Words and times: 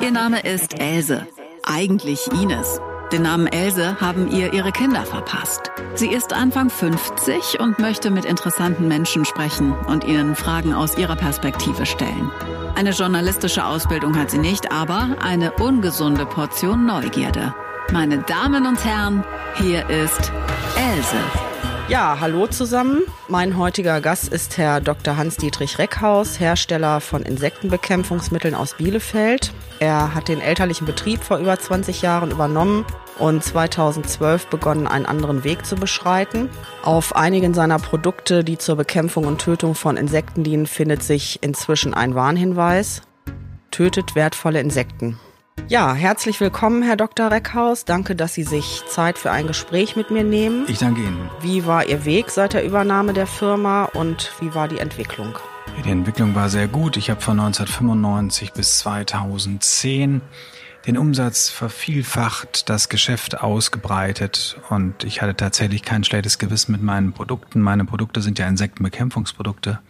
Ihr 0.00 0.10
Name 0.10 0.40
ist 0.40 0.80
Else, 0.80 1.26
eigentlich 1.64 2.26
Ines. 2.32 2.80
Den 3.12 3.22
Namen 3.22 3.46
Else 3.46 4.00
haben 4.00 4.30
ihr 4.30 4.52
ihre 4.52 4.72
Kinder 4.72 5.04
verpasst. 5.04 5.70
Sie 5.94 6.08
ist 6.08 6.32
Anfang 6.32 6.70
50 6.70 7.60
und 7.60 7.78
möchte 7.78 8.10
mit 8.10 8.24
interessanten 8.24 8.88
Menschen 8.88 9.24
sprechen 9.24 9.72
und 9.72 10.04
ihnen 10.04 10.34
Fragen 10.34 10.74
aus 10.74 10.96
ihrer 10.96 11.16
Perspektive 11.16 11.86
stellen. 11.86 12.30
Eine 12.74 12.90
journalistische 12.90 13.64
Ausbildung 13.64 14.18
hat 14.18 14.30
sie 14.30 14.38
nicht, 14.38 14.72
aber 14.72 15.16
eine 15.20 15.52
ungesunde 15.52 16.26
Portion 16.26 16.86
Neugierde. 16.86 17.54
Meine 17.92 18.18
Damen 18.18 18.66
und 18.66 18.84
Herren, 18.84 19.22
hier 19.56 19.88
ist 19.88 20.32
Else. 20.76 21.43
Ja, 21.86 22.16
hallo 22.18 22.46
zusammen. 22.46 23.02
Mein 23.28 23.58
heutiger 23.58 24.00
Gast 24.00 24.32
ist 24.32 24.56
Herr 24.56 24.80
Dr. 24.80 25.18
Hans-Dietrich 25.18 25.78
Reckhaus, 25.78 26.40
Hersteller 26.40 27.02
von 27.02 27.22
Insektenbekämpfungsmitteln 27.22 28.54
aus 28.54 28.78
Bielefeld. 28.78 29.52
Er 29.80 30.14
hat 30.14 30.28
den 30.28 30.40
elterlichen 30.40 30.86
Betrieb 30.86 31.22
vor 31.22 31.36
über 31.36 31.58
20 31.58 32.00
Jahren 32.00 32.30
übernommen 32.30 32.86
und 33.18 33.44
2012 33.44 34.46
begonnen, 34.46 34.86
einen 34.86 35.04
anderen 35.04 35.44
Weg 35.44 35.66
zu 35.66 35.76
beschreiten. 35.76 36.48
Auf 36.82 37.14
einigen 37.16 37.52
seiner 37.52 37.78
Produkte, 37.78 38.44
die 38.44 38.56
zur 38.56 38.76
Bekämpfung 38.76 39.26
und 39.26 39.42
Tötung 39.42 39.74
von 39.74 39.98
Insekten 39.98 40.42
dienen, 40.42 40.66
findet 40.66 41.02
sich 41.02 41.42
inzwischen 41.42 41.92
ein 41.92 42.14
Warnhinweis. 42.14 43.02
Tötet 43.70 44.14
wertvolle 44.14 44.60
Insekten. 44.60 45.18
Ja, 45.68 45.94
herzlich 45.94 46.40
willkommen, 46.40 46.82
Herr 46.82 46.96
Dr. 46.96 47.30
Reckhaus. 47.30 47.86
Danke, 47.86 48.14
dass 48.14 48.34
Sie 48.34 48.42
sich 48.42 48.82
Zeit 48.86 49.16
für 49.16 49.30
ein 49.30 49.46
Gespräch 49.46 49.96
mit 49.96 50.10
mir 50.10 50.22
nehmen. 50.22 50.66
Ich 50.68 50.78
danke 50.78 51.00
Ihnen. 51.00 51.30
Wie 51.40 51.64
war 51.64 51.86
Ihr 51.86 52.04
Weg 52.04 52.30
seit 52.30 52.52
der 52.52 52.64
Übernahme 52.64 53.14
der 53.14 53.26
Firma 53.26 53.84
und 53.84 54.30
wie 54.40 54.54
war 54.54 54.68
die 54.68 54.78
Entwicklung? 54.78 55.38
Die 55.84 55.90
Entwicklung 55.90 56.34
war 56.34 56.50
sehr 56.50 56.68
gut. 56.68 56.98
Ich 56.98 57.08
habe 57.08 57.22
von 57.22 57.40
1995 57.40 58.52
bis 58.52 58.78
2010 58.80 60.20
den 60.86 60.98
Umsatz 60.98 61.48
vervielfacht, 61.48 62.68
das 62.68 62.90
Geschäft 62.90 63.40
ausgebreitet 63.40 64.60
und 64.68 65.02
ich 65.02 65.22
hatte 65.22 65.34
tatsächlich 65.34 65.82
kein 65.82 66.04
schlechtes 66.04 66.38
Gewissen 66.38 66.72
mit 66.72 66.82
meinen 66.82 67.12
Produkten. 67.12 67.60
Meine 67.60 67.86
Produkte 67.86 68.20
sind 68.20 68.38
ja 68.38 68.46
Insektenbekämpfungsprodukte 68.46 69.80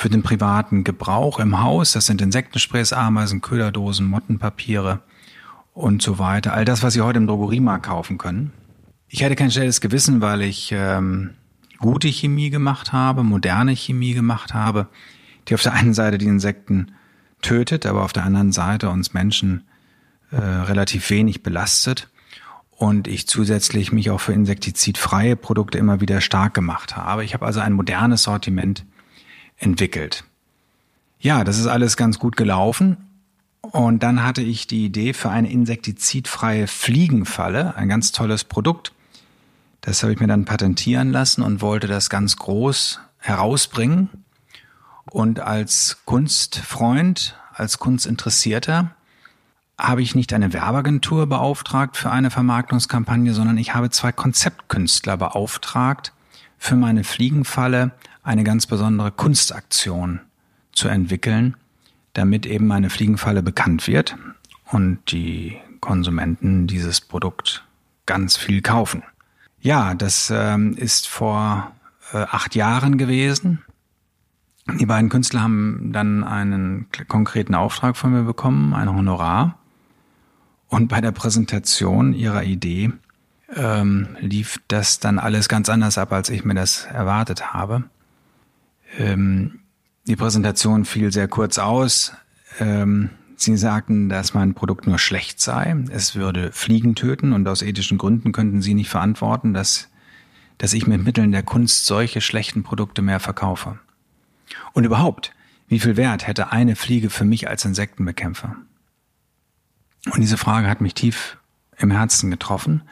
für 0.00 0.08
den 0.08 0.22
privaten 0.22 0.82
Gebrauch 0.82 1.38
im 1.40 1.60
Haus. 1.60 1.92
Das 1.92 2.06
sind 2.06 2.22
Insektensprays, 2.22 2.94
Ameisen, 2.94 3.42
Köderdosen, 3.42 4.06
Mottenpapiere 4.06 5.00
und 5.74 6.00
so 6.00 6.18
weiter. 6.18 6.54
All 6.54 6.64
das, 6.64 6.82
was 6.82 6.94
Sie 6.94 7.02
heute 7.02 7.18
im 7.18 7.26
Drogeriemarkt 7.26 7.84
kaufen 7.84 8.16
können. 8.16 8.50
Ich 9.08 9.22
hatte 9.22 9.36
kein 9.36 9.50
schnelles 9.50 9.82
Gewissen, 9.82 10.22
weil 10.22 10.40
ich 10.40 10.72
ähm, 10.72 11.34
gute 11.80 12.08
Chemie 12.08 12.48
gemacht 12.48 12.94
habe, 12.94 13.22
moderne 13.22 13.76
Chemie 13.76 14.14
gemacht 14.14 14.54
habe, 14.54 14.88
die 15.48 15.54
auf 15.54 15.62
der 15.62 15.74
einen 15.74 15.92
Seite 15.92 16.16
die 16.16 16.28
Insekten 16.28 16.92
tötet, 17.42 17.84
aber 17.84 18.02
auf 18.02 18.14
der 18.14 18.24
anderen 18.24 18.52
Seite 18.52 18.88
uns 18.88 19.12
Menschen 19.12 19.64
äh, 20.30 20.36
relativ 20.36 21.10
wenig 21.10 21.42
belastet 21.42 22.08
und 22.70 23.06
ich 23.06 23.28
zusätzlich 23.28 23.92
mich 23.92 24.08
auch 24.08 24.20
für 24.20 24.32
insektizidfreie 24.32 25.36
Produkte 25.36 25.76
immer 25.76 26.00
wieder 26.00 26.22
stark 26.22 26.54
gemacht 26.54 26.96
habe. 26.96 27.22
Ich 27.22 27.34
habe 27.34 27.44
also 27.44 27.60
ein 27.60 27.74
modernes 27.74 28.22
Sortiment 28.22 28.86
entwickelt. 29.60 30.24
Ja, 31.20 31.44
das 31.44 31.58
ist 31.58 31.66
alles 31.66 31.96
ganz 31.96 32.18
gut 32.18 32.36
gelaufen. 32.36 32.96
Und 33.60 34.02
dann 34.02 34.24
hatte 34.24 34.42
ich 34.42 34.66
die 34.66 34.86
Idee 34.86 35.12
für 35.12 35.30
eine 35.30 35.50
insektizidfreie 35.50 36.66
Fliegenfalle, 36.66 37.76
ein 37.76 37.88
ganz 37.88 38.10
tolles 38.10 38.44
Produkt. 38.44 38.92
Das 39.82 40.02
habe 40.02 40.12
ich 40.12 40.20
mir 40.20 40.26
dann 40.26 40.46
patentieren 40.46 41.12
lassen 41.12 41.42
und 41.42 41.60
wollte 41.60 41.86
das 41.86 42.10
ganz 42.10 42.36
groß 42.36 43.00
herausbringen. 43.18 44.08
Und 45.10 45.40
als 45.40 45.98
Kunstfreund, 46.04 47.36
als 47.52 47.78
Kunstinteressierter 47.78 48.94
habe 49.78 50.02
ich 50.02 50.14
nicht 50.14 50.32
eine 50.32 50.52
Werbeagentur 50.52 51.26
beauftragt 51.26 51.96
für 51.96 52.10
eine 52.10 52.30
Vermarktungskampagne, 52.30 53.32
sondern 53.32 53.58
ich 53.58 53.74
habe 53.74 53.90
zwei 53.90 54.12
Konzeptkünstler 54.12 55.16
beauftragt, 55.16 56.12
für 56.60 56.76
meine 56.76 57.04
Fliegenfalle 57.04 57.90
eine 58.22 58.44
ganz 58.44 58.66
besondere 58.66 59.10
Kunstaktion 59.10 60.20
zu 60.72 60.88
entwickeln, 60.88 61.56
damit 62.12 62.44
eben 62.44 62.66
meine 62.66 62.90
Fliegenfalle 62.90 63.42
bekannt 63.42 63.88
wird 63.88 64.16
und 64.66 64.98
die 65.10 65.56
Konsumenten 65.80 66.66
dieses 66.66 67.00
Produkt 67.00 67.64
ganz 68.04 68.36
viel 68.36 68.60
kaufen. 68.60 69.02
Ja, 69.62 69.94
das 69.94 70.30
ähm, 70.32 70.74
ist 70.74 71.08
vor 71.08 71.72
äh, 72.12 72.18
acht 72.18 72.54
Jahren 72.54 72.98
gewesen. 72.98 73.62
Die 74.78 74.86
beiden 74.86 75.08
Künstler 75.08 75.42
haben 75.42 75.90
dann 75.94 76.22
einen 76.24 76.88
konkreten 77.08 77.54
Auftrag 77.54 77.96
von 77.96 78.12
mir 78.12 78.22
bekommen, 78.22 78.74
ein 78.74 78.94
Honorar. 78.94 79.58
Und 80.68 80.88
bei 80.88 81.00
der 81.00 81.12
Präsentation 81.12 82.12
ihrer 82.12 82.44
Idee 82.44 82.92
ähm, 83.54 84.16
lief 84.20 84.60
das 84.68 85.00
dann 85.00 85.18
alles 85.18 85.48
ganz 85.48 85.68
anders 85.68 85.98
ab, 85.98 86.12
als 86.12 86.30
ich 86.30 86.44
mir 86.44 86.54
das 86.54 86.84
erwartet 86.86 87.52
habe. 87.52 87.84
Ähm, 88.98 89.60
die 90.06 90.16
Präsentation 90.16 90.84
fiel 90.84 91.12
sehr 91.12 91.28
kurz 91.28 91.58
aus. 91.58 92.12
Ähm, 92.58 93.10
Sie 93.36 93.56
sagten, 93.56 94.10
dass 94.10 94.34
mein 94.34 94.52
Produkt 94.52 94.86
nur 94.86 94.98
schlecht 94.98 95.40
sei. 95.40 95.74
Es 95.90 96.14
würde 96.14 96.52
Fliegen 96.52 96.94
töten 96.94 97.32
und 97.32 97.48
aus 97.48 97.62
ethischen 97.62 97.96
Gründen 97.96 98.32
könnten 98.32 98.60
Sie 98.60 98.74
nicht 98.74 98.90
verantworten, 98.90 99.54
dass, 99.54 99.88
dass 100.58 100.74
ich 100.74 100.86
mit 100.86 101.02
Mitteln 101.02 101.32
der 101.32 101.42
Kunst 101.42 101.86
solche 101.86 102.20
schlechten 102.20 102.62
Produkte 102.62 103.00
mehr 103.00 103.18
verkaufe. 103.18 103.78
Und 104.74 104.84
überhaupt, 104.84 105.32
wie 105.68 105.80
viel 105.80 105.96
Wert 105.96 106.26
hätte 106.26 106.52
eine 106.52 106.76
Fliege 106.76 107.08
für 107.08 107.24
mich 107.24 107.48
als 107.48 107.64
Insektenbekämpfer? 107.64 108.56
Und 110.06 110.20
diese 110.20 110.36
Frage 110.36 110.68
hat 110.68 110.82
mich 110.82 110.92
tief 110.92 111.38
im 111.78 111.90
Herzen 111.90 112.30
getroffen, 112.30 112.82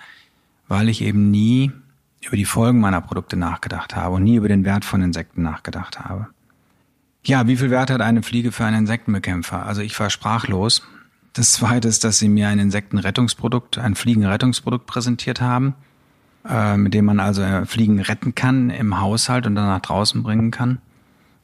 weil 0.68 0.88
ich 0.88 1.02
eben 1.02 1.30
nie 1.30 1.72
über 2.24 2.36
die 2.36 2.44
Folgen 2.44 2.80
meiner 2.80 3.00
Produkte 3.00 3.36
nachgedacht 3.36 3.96
habe 3.96 4.16
und 4.16 4.24
nie 4.24 4.36
über 4.36 4.48
den 4.48 4.64
Wert 4.64 4.84
von 4.84 5.02
Insekten 5.02 5.42
nachgedacht 5.42 5.98
habe. 6.00 6.28
Ja, 7.24 7.46
wie 7.46 7.56
viel 7.56 7.70
Wert 7.70 7.90
hat 7.90 8.00
eine 8.00 8.22
Fliege 8.22 8.52
für 8.52 8.64
einen 8.64 8.80
Insektenbekämpfer? 8.80 9.66
Also 9.66 9.82
ich 9.82 9.98
war 9.98 10.10
sprachlos. 10.10 10.82
Das 11.32 11.52
zweite 11.52 11.88
ist, 11.88 12.04
dass 12.04 12.18
sie 12.18 12.28
mir 12.28 12.48
ein 12.48 12.58
Insektenrettungsprodukt, 12.58 13.78
ein 13.78 13.94
Fliegenrettungsprodukt 13.94 14.86
präsentiert 14.86 15.40
haben, 15.40 15.74
äh, 16.48 16.76
mit 16.76 16.94
dem 16.94 17.04
man 17.04 17.20
also 17.20 17.42
Fliegen 17.66 18.00
retten 18.00 18.34
kann 18.34 18.70
im 18.70 19.00
Haushalt 19.00 19.46
und 19.46 19.54
dann 19.54 19.66
nach 19.66 19.80
draußen 19.80 20.22
bringen 20.22 20.50
kann. 20.50 20.78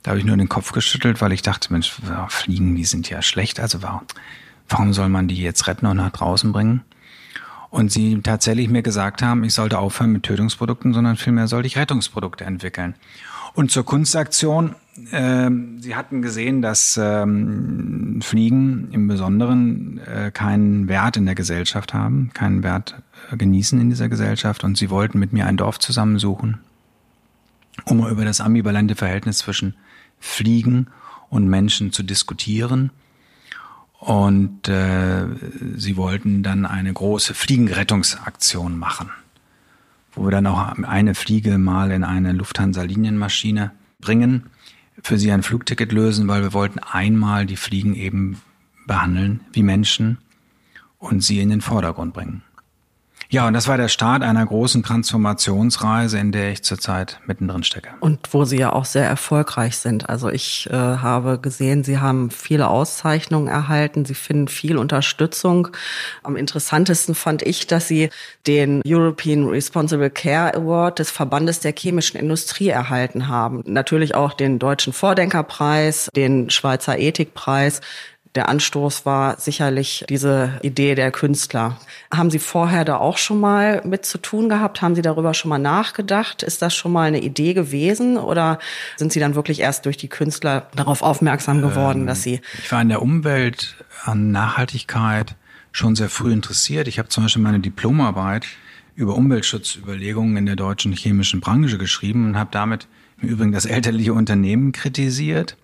Da 0.03 0.11
habe 0.11 0.19
ich 0.19 0.27
nur 0.27 0.37
den 0.37 0.49
Kopf 0.49 0.73
geschüttelt, 0.73 1.21
weil 1.21 1.33
ich 1.33 1.43
dachte, 1.43 1.73
Mensch, 1.73 1.95
Fliegen, 2.29 2.75
die 2.75 2.85
sind 2.85 3.09
ja 3.09 3.23
schlecht. 3.23 3.59
Also 3.61 3.83
warum, 3.83 4.03
warum 4.69 4.93
soll 4.93 5.09
man 5.09 5.29
die 5.29 5.41
jetzt 5.41 5.67
retten 5.67 5.87
und 5.87 5.97
nach 5.97 6.11
draußen 6.11 6.53
bringen? 6.53 6.83
Und 7.75 7.91
sie 7.91 8.21
tatsächlich 8.23 8.69
mir 8.69 8.83
gesagt 8.83 9.21
haben, 9.21 9.43
ich 9.43 9.53
sollte 9.53 9.81
aufhören 9.81 10.13
mit 10.13 10.23
Tötungsprodukten, 10.23 10.95
sondern 10.95 11.17
vielmehr 11.17 11.49
sollte 11.49 11.67
ich 11.67 11.77
Rettungsprodukte 11.77 12.45
entwickeln. 12.45 12.95
Und 13.53 13.73
zur 13.73 13.85
Kunstaktion, 13.85 14.77
äh, 15.11 15.51
Sie 15.81 15.97
hatten 15.97 16.23
gesehen, 16.23 16.63
dass 16.63 16.97
ähm, 17.03 18.21
Fliegen 18.23 18.91
im 18.93 19.09
Besonderen 19.09 19.99
äh, 20.07 20.31
keinen 20.31 20.87
Wert 20.87 21.17
in 21.17 21.27
der 21.27 21.35
Gesellschaft 21.35 21.95
haben, 21.95 22.31
keinen 22.33 22.63
Wert 22.63 23.03
äh, 23.33 23.37
genießen 23.37 23.81
in 23.81 23.91
dieser 23.91 24.09
Gesellschaft. 24.09 24.63
Und 24.63 24.79
Sie 24.79 24.89
wollten 24.89 25.19
mit 25.19 25.33
mir 25.33 25.47
ein 25.47 25.57
Dorf 25.57 25.81
zusammensuchen, 25.81 26.61
um 27.87 28.07
über 28.07 28.25
das 28.25 28.41
ambivalente 28.41 28.95
Verhältnis 28.95 29.39
zwischen 29.39 29.75
Fliegen 30.21 30.87
und 31.29 31.49
Menschen 31.49 31.91
zu 31.91 32.05
diskutieren 32.05 32.93
und 34.05 34.69
äh, 34.69 35.25
sie 35.77 35.97
wollten 35.97 36.43
dann 36.43 36.67
eine 36.67 36.93
große 36.93 37.33
Fliegenrettungsaktion 37.33 38.79
machen, 38.79 39.09
wo 40.13 40.25
wir 40.25 40.31
dann 40.31 40.47
auch 40.47 40.77
eine 40.83 41.15
Fliege 41.15 41.57
mal 41.57 41.91
in 41.91 42.05
eine 42.05 42.33
Lufthansa-Linienmaschine 42.33 43.71
bringen, 44.01 44.51
für 45.03 45.19
sie 45.19 45.33
ein 45.33 45.43
Flugticket 45.43 45.91
lösen, 45.91 46.29
weil 46.29 46.43
wir 46.43 46.53
wollten 46.53 46.81
einmal 46.81 47.47
die 47.47 47.57
Fliegen 47.57 47.95
eben 47.95 48.43
behandeln 48.87 49.41
wie 49.55 49.63
Menschen 49.63 50.19
und 50.99 51.25
sie 51.25 51.41
in 51.41 51.49
den 51.49 51.63
Vordergrund 51.63 52.13
bringen. 52.13 52.43
Ja, 53.31 53.47
und 53.47 53.55
das 53.55 53.69
war 53.69 53.77
der 53.77 53.89
Start 53.89 54.23
einer 54.23 54.45
großen 54.45 54.83
Transformationsreise, 54.83 56.19
in 56.19 56.33
der 56.33 56.53
ich 56.53 56.63
zurzeit 56.63 57.21
mittendrin 57.27 57.63
stecke. 57.63 57.91
Und 58.01 58.21
wo 58.33 58.45
Sie 58.45 58.59
ja 58.59 58.73
auch 58.73 58.85
sehr 58.85 59.07
erfolgreich 59.07 59.79
sind. 59.79 60.09
Also 60.09 60.29
ich 60.29 60.69
äh, 60.71 60.75
habe 60.75 61.39
gesehen, 61.39 61.85
Sie 61.85 61.99
haben 61.99 62.31
viele 62.31 62.69
Auszeichnungen 62.69 63.49
erhalten, 63.49 64.05
Sie 64.05 64.15
finden 64.15 64.49
viel 64.49 64.77
Unterstützung. 64.77 65.69
Am 66.23 66.37
interessantesten 66.37 67.15
fand 67.15 67.43
ich, 67.43 67.67
dass 67.67 67.89
Sie 67.89 68.11
den 68.47 68.83
European 68.87 69.47
Responsible 69.47 70.11
Care 70.11 70.55
Award 70.55 70.99
des 70.99 71.11
Verbandes 71.11 71.61
der 71.61 71.75
chemischen 71.77 72.19
Industrie 72.21 72.69
erhalten 72.69 73.29
haben. 73.29 73.63
Natürlich 73.67 74.15
auch 74.15 74.35
den 74.35 74.59
Deutschen 74.59 74.93
Vordenkerpreis, 74.93 76.11
den 76.15 76.51
Schweizer 76.51 76.99
Ethikpreis 76.99 77.81
der 78.35 78.49
Anstoß 78.49 79.07
war 79.07 79.39
sicherlich 79.39 80.05
diese 80.09 80.59
Idee 80.63 80.97
der 80.97 81.13
Künstler. 81.13 81.79
Haben 82.13 82.31
Sie 82.31 82.41
vorher 82.41 82.85
da 82.85 82.97
auch 82.97 83.17
schon 83.17 83.39
mal 83.39 83.81
mit 83.85 84.05
zu 84.05 84.19
tun 84.19 84.49
gehabt? 84.49 84.83
Haben 84.83 84.97
Sie 84.97 85.03
darüber 85.03 85.35
schon 85.35 85.51
mal 85.51 85.59
nachgedacht? 85.59 86.43
Ist 86.43 86.61
das 86.61 86.75
schon 86.75 86.93
mal 86.93 87.07
eine 87.07 87.23
Idee 87.23 87.55
gewesen 87.55 88.17
oder 88.17 88.59
sind 88.97 89.13
Sie 89.13 89.21
dann 89.21 89.37
wirklich 89.37 89.61
erst 89.61 89.87
durch 89.87 89.97
die 89.97 90.09
Künstler 90.09 90.67
darauf 90.75 91.03
aufmerksam 91.03 91.63
geworden, 91.63 92.03
ähm, 92.03 92.07
dass 92.07 92.23
Sie? 92.23 92.41
Ich 92.59 92.73
war 92.73 92.83
in 92.83 92.89
der 92.89 93.03
Umwelt 93.03 93.77
an 94.05 94.33
Nachhaltigkeit 94.33 95.37
schon 95.71 95.95
sehr 95.95 96.09
früh 96.09 96.33
interessiert. 96.33 96.89
Ich 96.89 96.99
habe 96.99 97.09
zum 97.09 97.25
Beispiel 97.25 97.43
meine 97.43 97.61
Diplomarbeit 97.61 98.47
über 98.97 99.15
Umweltschutzüberlegungen 99.15 100.37
in 100.37 100.47
der 100.47 100.57
deutschen 100.57 100.93
chemischen 100.93 101.41
Branche 101.41 101.79
geschrieben 101.79 102.27
und 102.27 102.37
habe 102.37 102.51
damit 102.53 102.89
im 103.21 103.29
Übrigen 103.29 103.53
das 103.53 103.65
elterliche 103.65 104.13
Unternehmen 104.13 104.73
kritisiert. 104.73 105.57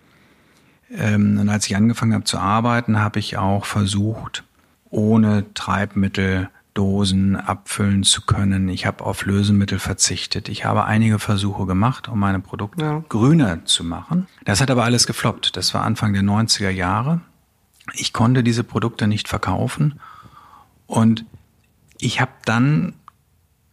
Ähm, 0.90 1.38
und 1.38 1.48
als 1.48 1.66
ich 1.66 1.76
angefangen 1.76 2.14
habe 2.14 2.24
zu 2.24 2.38
arbeiten, 2.38 2.98
habe 2.98 3.18
ich 3.18 3.38
auch 3.38 3.64
versucht, 3.64 4.44
ohne 4.90 5.52
Treibmittel 5.54 6.48
Dosen 6.74 7.36
abfüllen 7.36 8.04
zu 8.04 8.22
können. 8.22 8.68
Ich 8.68 8.86
habe 8.86 9.04
auf 9.04 9.24
Lösemittel 9.24 9.78
verzichtet. 9.78 10.48
Ich 10.48 10.64
habe 10.64 10.84
einige 10.84 11.18
Versuche 11.18 11.66
gemacht, 11.66 12.08
um 12.08 12.18
meine 12.18 12.40
Produkte 12.40 12.84
ja. 12.84 13.04
grüner 13.08 13.64
zu 13.64 13.84
machen. 13.84 14.28
Das 14.44 14.60
hat 14.60 14.70
aber 14.70 14.84
alles 14.84 15.06
gefloppt. 15.06 15.56
Das 15.56 15.74
war 15.74 15.82
Anfang 15.82 16.12
der 16.12 16.22
90er 16.22 16.70
Jahre. 16.70 17.20
Ich 17.94 18.12
konnte 18.12 18.44
diese 18.44 18.62
Produkte 18.62 19.08
nicht 19.08 19.26
verkaufen 19.26 20.00
und 20.86 21.24
ich 21.98 22.20
habe 22.20 22.32
dann 22.44 22.94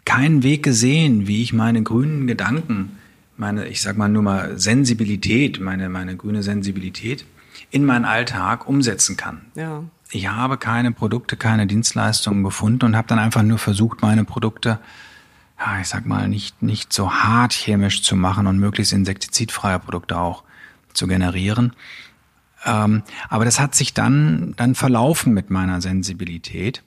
keinen 0.06 0.42
Weg 0.42 0.64
gesehen, 0.64 1.28
wie 1.28 1.44
ich 1.44 1.54
meine 1.54 1.84
grünen 1.84 2.28
Gedanken, 2.28 2.96
meine, 3.39 3.68
ich 3.68 3.81
sag 3.81 3.98
mal 3.98 4.10
nur 4.10 4.24
mal 4.24 4.60
Sensibilität, 4.60 5.60
meine, 5.60 5.89
meine 5.89 6.16
grüne 6.16 6.44
Sensibilität 6.44 7.25
in 7.72 7.86
meinen 7.86 8.06
Alltag 8.06 8.68
umsetzen 8.68 9.18
kann. 9.18 9.42
Ja 9.56 9.84
ich 10.12 10.28
habe 10.28 10.57
keine 10.57 10.92
Produkte, 10.92 11.36
keine 11.36 11.68
Dienstleistungen 11.68 12.44
gefunden 12.44 12.86
und 12.86 12.95
habe 12.95 13.07
dann 13.07 13.19
einfach 13.19 13.44
nur 13.44 13.57
versucht, 13.57 14.01
meine 14.01 14.24
Produkte, 14.24 14.80
ja, 15.60 15.80
ich 15.81 15.88
sag 15.88 16.06
mal, 16.06 16.28
nicht, 16.28 16.62
nicht 16.62 16.94
so 16.94 17.12
hart 17.12 17.54
chemisch 17.54 18.04
zu 18.04 18.16
machen 18.16 18.48
und 18.48 18.60
möglichst 18.60 18.94
insektizidfreie 18.94 19.80
Produkte 19.80 20.18
auch 20.18 20.44
zu 20.94 21.07
generieren. 21.07 21.74
Ähm, 22.66 23.04
aber 23.30 23.45
das 23.45 23.60
hat 23.60 23.75
sich 23.75 23.94
dann, 23.94 24.54
dann 24.56 24.75
verlaufen 24.75 25.33
mit 25.33 25.50
meiner 25.50 25.81
Sensibilität. 25.81 26.83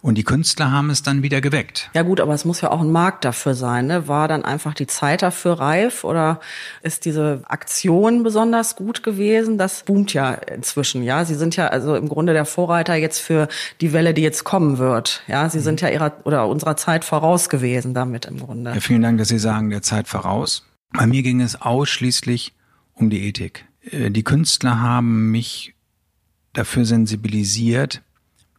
Und 0.00 0.16
die 0.16 0.24
Künstler 0.24 0.70
haben 0.70 0.90
es 0.90 1.02
dann 1.02 1.22
wieder 1.22 1.40
geweckt. 1.40 1.90
Ja 1.94 2.02
gut, 2.02 2.20
aber 2.20 2.34
es 2.34 2.44
muss 2.44 2.60
ja 2.60 2.70
auch 2.70 2.80
ein 2.80 2.90
Markt 2.90 3.24
dafür 3.24 3.54
sein. 3.54 3.86
Ne? 3.86 4.08
War 4.08 4.28
dann 4.28 4.44
einfach 4.44 4.74
die 4.74 4.86
Zeit 4.86 5.22
dafür 5.22 5.54
reif 5.54 6.04
oder 6.04 6.40
ist 6.82 7.04
diese 7.04 7.42
Aktion 7.46 8.22
besonders 8.22 8.76
gut 8.76 9.02
gewesen? 9.02 9.58
Das 9.58 9.84
boomt 9.84 10.12
ja 10.12 10.32
inzwischen. 10.32 11.02
Ja, 11.02 11.24
Sie 11.24 11.34
sind 11.34 11.56
ja 11.56 11.68
also 11.68 11.96
im 11.96 12.08
Grunde 12.08 12.32
der 12.32 12.44
Vorreiter 12.44 12.94
jetzt 12.94 13.18
für 13.18 13.48
die 13.80 13.92
Welle, 13.92 14.14
die 14.14 14.22
jetzt 14.22 14.44
kommen 14.44 14.78
wird. 14.78 15.22
Ja, 15.26 15.48
Sie 15.48 15.58
mhm. 15.58 15.62
sind 15.62 15.80
ja 15.80 15.88
ihrer 15.88 16.12
oder 16.24 16.48
unserer 16.48 16.76
Zeit 16.76 17.04
voraus 17.04 17.48
gewesen 17.48 17.94
damit 17.94 18.26
im 18.26 18.38
Grunde. 18.38 18.72
Ja, 18.72 18.80
vielen 18.80 19.02
Dank, 19.02 19.18
dass 19.18 19.28
Sie 19.28 19.38
sagen 19.38 19.70
der 19.70 19.82
Zeit 19.82 20.08
voraus. 20.08 20.64
Bei 20.92 21.06
mir 21.06 21.22
ging 21.22 21.40
es 21.40 21.60
ausschließlich 21.60 22.54
um 22.94 23.10
die 23.10 23.26
Ethik. 23.28 23.66
Äh, 23.90 24.10
die 24.10 24.22
Künstler 24.22 24.80
haben 24.80 25.30
mich 25.30 25.74
dafür 26.52 26.84
sensibilisiert, 26.84 28.02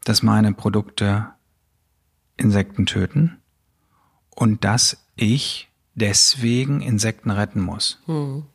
dass 0.08 0.24
meine 0.24 0.54
Produkte 0.54 1.28
Insekten 2.38 2.86
töten 2.86 3.38
und 4.30 4.64
dass 4.64 5.06
ich 5.16 5.70
deswegen 5.96 6.82
Insekten 6.82 7.32
retten 7.32 7.60
muss. 7.60 8.00
Hm. 8.06 8.46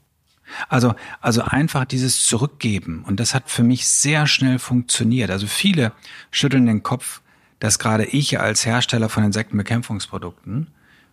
Also, 0.69 0.95
also 1.21 1.43
einfach 1.43 1.85
dieses 1.85 2.25
Zurückgeben. 2.25 3.05
Und 3.05 3.21
das 3.21 3.35
hat 3.35 3.51
für 3.51 3.63
mich 3.63 3.87
sehr 3.87 4.27
schnell 4.27 4.59
funktioniert. 4.59 5.31
Also 5.31 5.47
viele 5.47 5.93
schütteln 6.31 6.67
den 6.67 6.83
Kopf, 6.83 7.21
dass 7.59 7.79
gerade 7.79 8.05
ich 8.05 8.39
als 8.41 8.65
Hersteller 8.67 9.09
von 9.09 9.25
Insektenbekämpfungsprodukten 9.25 10.69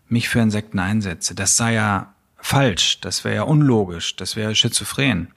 mich 0.07 0.29
für 0.29 0.39
Insekten 0.39 0.79
einsetze. 0.79 1.35
Das 1.35 1.57
sei 1.57 1.73
ja 1.73 2.13
falsch, 2.37 2.99
das 3.01 3.23
wäre 3.23 3.35
ja 3.35 3.43
unlogisch, 3.43 4.15
das 4.15 4.35
wäre 4.35 4.55
schizophren. 4.55 5.29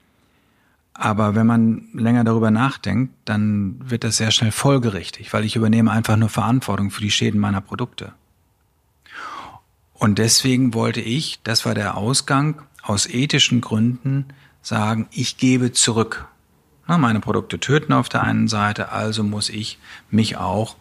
Aber 0.94 1.34
wenn 1.34 1.46
man 1.46 1.88
länger 1.94 2.24
darüber 2.24 2.50
nachdenkt, 2.50 3.14
dann 3.24 3.76
wird 3.82 4.04
das 4.04 4.18
sehr 4.18 4.30
schnell 4.30 4.52
folgerichtig, 4.52 5.32
weil 5.32 5.44
ich 5.44 5.56
übernehme 5.56 5.90
einfach 5.90 6.16
nur 6.16 6.28
Verantwortung 6.28 6.90
für 6.90 7.00
die 7.00 7.10
Schäden 7.10 7.40
meiner 7.40 7.60
Produkte. 7.60 8.12
Und 9.94 10.18
deswegen 10.18 10.74
wollte 10.74 11.00
ich, 11.00 11.40
das 11.44 11.64
war 11.64 11.74
der 11.74 11.96
Ausgang, 11.96 12.62
aus 12.82 13.06
ethischen 13.06 13.60
Gründen 13.60 14.26
sagen, 14.60 15.08
ich 15.12 15.36
gebe 15.36 15.72
zurück. 15.72 16.26
meine 16.86 17.20
Produkte 17.20 17.58
töten 17.58 17.92
auf 17.92 18.08
der 18.08 18.22
einen 18.22 18.48
Seite, 18.48 18.90
also 18.90 19.22
muss 19.22 19.48
ich 19.48 19.78
mich 20.10 20.36
auch 20.36 20.76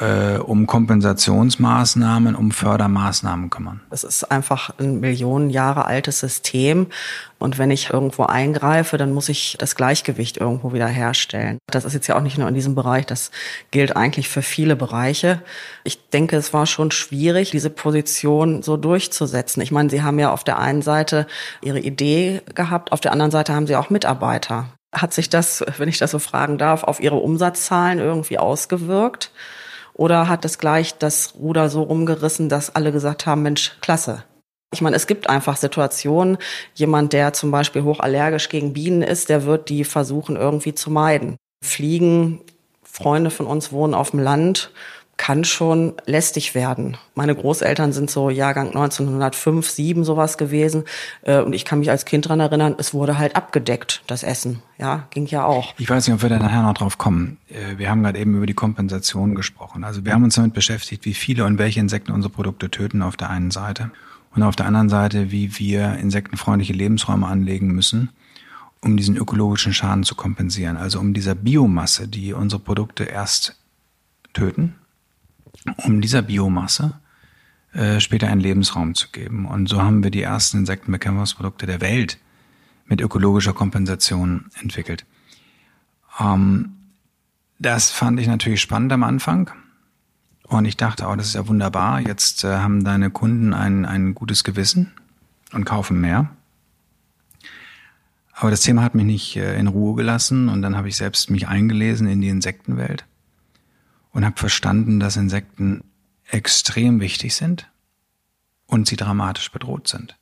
äh, 0.00 0.38
um 0.38 0.66
Kompensationsmaßnahmen, 0.66 2.34
um 2.34 2.50
Fördermaßnahmen 2.50 3.50
kümmern. 3.50 3.80
Es 3.90 4.04
ist 4.04 4.24
einfach 4.30 4.70
ein 4.78 5.00
Millionen 5.00 5.50
Jahre 5.50 5.86
altes 5.86 6.20
System. 6.20 6.86
Und 7.38 7.58
wenn 7.58 7.70
ich 7.70 7.90
irgendwo 7.90 8.24
eingreife, 8.24 8.96
dann 8.98 9.12
muss 9.12 9.28
ich 9.28 9.56
das 9.58 9.74
Gleichgewicht 9.74 10.36
irgendwo 10.36 10.72
wieder 10.72 10.86
herstellen. 10.86 11.58
Das 11.66 11.84
ist 11.84 11.92
jetzt 11.92 12.06
ja 12.06 12.16
auch 12.16 12.22
nicht 12.22 12.38
nur 12.38 12.48
in 12.48 12.54
diesem 12.54 12.74
Bereich, 12.74 13.04
das 13.04 13.32
gilt 13.72 13.96
eigentlich 13.96 14.28
für 14.28 14.42
viele 14.42 14.76
Bereiche. 14.76 15.42
Ich 15.82 16.08
denke, 16.10 16.36
es 16.36 16.52
war 16.52 16.66
schon 16.66 16.92
schwierig, 16.92 17.50
diese 17.50 17.70
Position 17.70 18.62
so 18.62 18.76
durchzusetzen. 18.76 19.60
Ich 19.60 19.72
meine, 19.72 19.90
Sie 19.90 20.02
haben 20.02 20.18
ja 20.20 20.32
auf 20.32 20.44
der 20.44 20.58
einen 20.58 20.82
Seite 20.82 21.26
Ihre 21.62 21.80
Idee 21.80 22.42
gehabt, 22.54 22.92
auf 22.92 23.00
der 23.00 23.12
anderen 23.12 23.32
Seite 23.32 23.54
haben 23.54 23.66
Sie 23.66 23.76
auch 23.76 23.90
Mitarbeiter. 23.90 24.68
Hat 24.94 25.12
sich 25.12 25.28
das, 25.28 25.64
wenn 25.78 25.88
ich 25.88 25.98
das 25.98 26.12
so 26.12 26.18
fragen 26.18 26.58
darf, 26.58 26.84
auf 26.84 27.00
Ihre 27.00 27.16
Umsatzzahlen 27.16 27.98
irgendwie 27.98 28.38
ausgewirkt? 28.38 29.32
Oder 29.94 30.28
hat 30.28 30.44
es 30.44 30.58
gleich 30.58 30.96
das 30.98 31.34
Ruder 31.38 31.68
so 31.68 31.82
rumgerissen, 31.82 32.48
dass 32.48 32.74
alle 32.74 32.92
gesagt 32.92 33.26
haben, 33.26 33.42
Mensch, 33.42 33.76
klasse. 33.80 34.24
Ich 34.72 34.80
meine, 34.80 34.96
es 34.96 35.06
gibt 35.06 35.28
einfach 35.28 35.56
Situationen, 35.56 36.38
jemand, 36.74 37.12
der 37.12 37.34
zum 37.34 37.50
Beispiel 37.50 37.82
hochallergisch 37.82 38.48
gegen 38.48 38.72
Bienen 38.72 39.02
ist, 39.02 39.28
der 39.28 39.44
wird 39.44 39.68
die 39.68 39.84
versuchen 39.84 40.36
irgendwie 40.36 40.74
zu 40.74 40.90
meiden. 40.90 41.36
Fliegen, 41.62 42.40
Freunde 42.82 43.30
von 43.30 43.46
uns 43.46 43.70
wohnen 43.72 43.94
auf 43.94 44.10
dem 44.10 44.20
Land 44.20 44.70
kann 45.22 45.44
schon 45.44 45.92
lästig 46.04 46.56
werden. 46.56 46.96
Meine 47.14 47.36
Großeltern 47.36 47.92
sind 47.92 48.10
so 48.10 48.28
Jahrgang 48.28 48.70
1905, 48.70 49.70
7 49.70 50.02
sowas 50.02 50.36
gewesen. 50.36 50.82
Äh, 51.22 51.42
und 51.42 51.52
ich 51.52 51.64
kann 51.64 51.78
mich 51.78 51.90
als 51.90 52.06
Kind 52.06 52.28
dran 52.28 52.40
erinnern, 52.40 52.74
es 52.76 52.92
wurde 52.92 53.18
halt 53.18 53.36
abgedeckt, 53.36 54.02
das 54.08 54.24
Essen. 54.24 54.62
Ja, 54.78 55.06
ging 55.10 55.26
ja 55.26 55.44
auch. 55.44 55.74
Ich 55.78 55.88
weiß 55.88 56.08
nicht, 56.08 56.14
ob 56.16 56.22
wir 56.22 56.28
da 56.28 56.40
nachher 56.40 56.64
noch 56.64 56.74
drauf 56.74 56.98
kommen. 56.98 57.38
Äh, 57.48 57.78
wir 57.78 57.88
haben 57.88 58.02
gerade 58.02 58.18
eben 58.18 58.34
über 58.34 58.46
die 58.46 58.54
Kompensation 58.54 59.36
gesprochen. 59.36 59.84
Also 59.84 60.04
wir 60.04 60.12
haben 60.12 60.24
uns 60.24 60.34
damit 60.34 60.54
beschäftigt, 60.54 61.04
wie 61.04 61.14
viele 61.14 61.44
und 61.44 61.56
welche 61.56 61.78
Insekten 61.78 62.10
unsere 62.10 62.34
Produkte 62.34 62.68
töten 62.68 63.00
auf 63.00 63.16
der 63.16 63.30
einen 63.30 63.52
Seite. 63.52 63.92
Und 64.34 64.42
auf 64.42 64.56
der 64.56 64.66
anderen 64.66 64.88
Seite, 64.88 65.30
wie 65.30 65.56
wir 65.56 65.98
insektenfreundliche 65.98 66.72
Lebensräume 66.72 67.28
anlegen 67.28 67.68
müssen, 67.68 68.08
um 68.80 68.96
diesen 68.96 69.16
ökologischen 69.16 69.72
Schaden 69.72 70.02
zu 70.02 70.16
kompensieren. 70.16 70.76
Also 70.76 70.98
um 70.98 71.14
dieser 71.14 71.36
Biomasse, 71.36 72.08
die 72.08 72.32
unsere 72.32 72.60
Produkte 72.60 73.04
erst 73.04 73.54
töten, 74.32 74.74
um 75.76 76.00
dieser 76.00 76.22
Biomasse 76.22 76.94
äh, 77.72 78.00
später 78.00 78.28
einen 78.28 78.40
Lebensraum 78.40 78.94
zu 78.94 79.08
geben. 79.10 79.46
Und 79.46 79.68
so 79.68 79.82
haben 79.82 80.02
wir 80.02 80.10
die 80.10 80.22
ersten 80.22 80.58
Insektenbekämpfungsprodukte 80.58 81.66
der 81.66 81.80
Welt 81.80 82.18
mit 82.86 83.00
ökologischer 83.00 83.52
Kompensation 83.52 84.50
entwickelt. 84.60 85.06
Ähm, 86.20 86.72
das 87.58 87.90
fand 87.90 88.20
ich 88.20 88.26
natürlich 88.26 88.60
spannend 88.60 88.92
am 88.92 89.02
Anfang. 89.02 89.50
Und 90.48 90.66
ich 90.66 90.76
dachte, 90.76 91.06
oh, 91.06 91.16
das 91.16 91.28
ist 91.28 91.34
ja 91.34 91.48
wunderbar. 91.48 92.00
Jetzt 92.00 92.44
äh, 92.44 92.56
haben 92.56 92.84
deine 92.84 93.10
Kunden 93.10 93.54
ein, 93.54 93.86
ein 93.86 94.14
gutes 94.14 94.44
Gewissen 94.44 94.92
und 95.52 95.64
kaufen 95.64 96.00
mehr. 96.00 96.30
Aber 98.34 98.50
das 98.50 98.60
Thema 98.60 98.82
hat 98.82 98.94
mich 98.94 99.06
nicht 99.06 99.36
äh, 99.36 99.58
in 99.58 99.68
Ruhe 99.68 99.94
gelassen 99.94 100.48
und 100.48 100.60
dann 100.60 100.76
habe 100.76 100.88
ich 100.88 100.96
selbst 100.96 101.30
mich 101.30 101.48
eingelesen 101.48 102.06
in 102.06 102.20
die 102.20 102.28
Insektenwelt 102.28 103.06
und 104.12 104.24
habe 104.24 104.38
verstanden, 104.38 105.00
dass 105.00 105.16
Insekten 105.16 105.84
extrem 106.28 107.00
wichtig 107.00 107.34
sind 107.34 107.70
und 108.66 108.86
sie 108.86 108.96
dramatisch 108.96 109.50
bedroht 109.50 109.88
sind. 109.88 110.16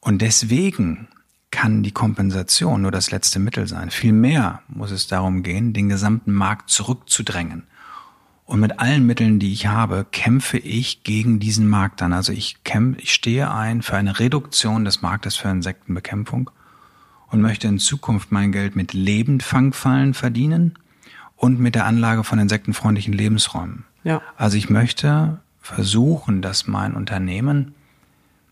Und 0.00 0.22
deswegen 0.22 1.08
kann 1.50 1.82
die 1.82 1.92
Kompensation 1.92 2.82
nur 2.82 2.90
das 2.90 3.10
letzte 3.10 3.38
Mittel 3.38 3.66
sein. 3.66 3.90
Vielmehr 3.90 4.62
muss 4.68 4.90
es 4.90 5.06
darum 5.06 5.42
gehen, 5.42 5.72
den 5.72 5.88
gesamten 5.88 6.32
Markt 6.32 6.70
zurückzudrängen. 6.70 7.64
Und 8.44 8.60
mit 8.60 8.80
allen 8.80 9.06
Mitteln, 9.06 9.38
die 9.38 9.52
ich 9.52 9.66
habe, 9.66 10.06
kämpfe 10.10 10.58
ich 10.58 11.04
gegen 11.04 11.38
diesen 11.38 11.68
Markt 11.68 12.02
an. 12.02 12.12
Also 12.12 12.32
ich 12.32 12.64
kämpfe, 12.64 13.00
ich 13.00 13.14
stehe 13.14 13.52
ein 13.52 13.82
für 13.82 13.96
eine 13.96 14.18
Reduktion 14.18 14.84
des 14.84 15.02
Marktes 15.02 15.36
für 15.36 15.48
Insektenbekämpfung 15.48 16.50
und 17.28 17.40
möchte 17.40 17.68
in 17.68 17.78
Zukunft 17.78 18.32
mein 18.32 18.50
Geld 18.50 18.74
mit 18.74 18.92
Lebendfangfallen 18.92 20.14
verdienen 20.14 20.78
und 21.42 21.58
mit 21.58 21.74
der 21.74 21.86
Anlage 21.86 22.22
von 22.22 22.38
insektenfreundlichen 22.38 23.12
Lebensräumen. 23.12 23.84
Ja. 24.04 24.22
Also 24.36 24.56
ich 24.56 24.70
möchte 24.70 25.40
versuchen, 25.60 26.40
dass 26.40 26.68
mein 26.68 26.94
Unternehmen 26.94 27.74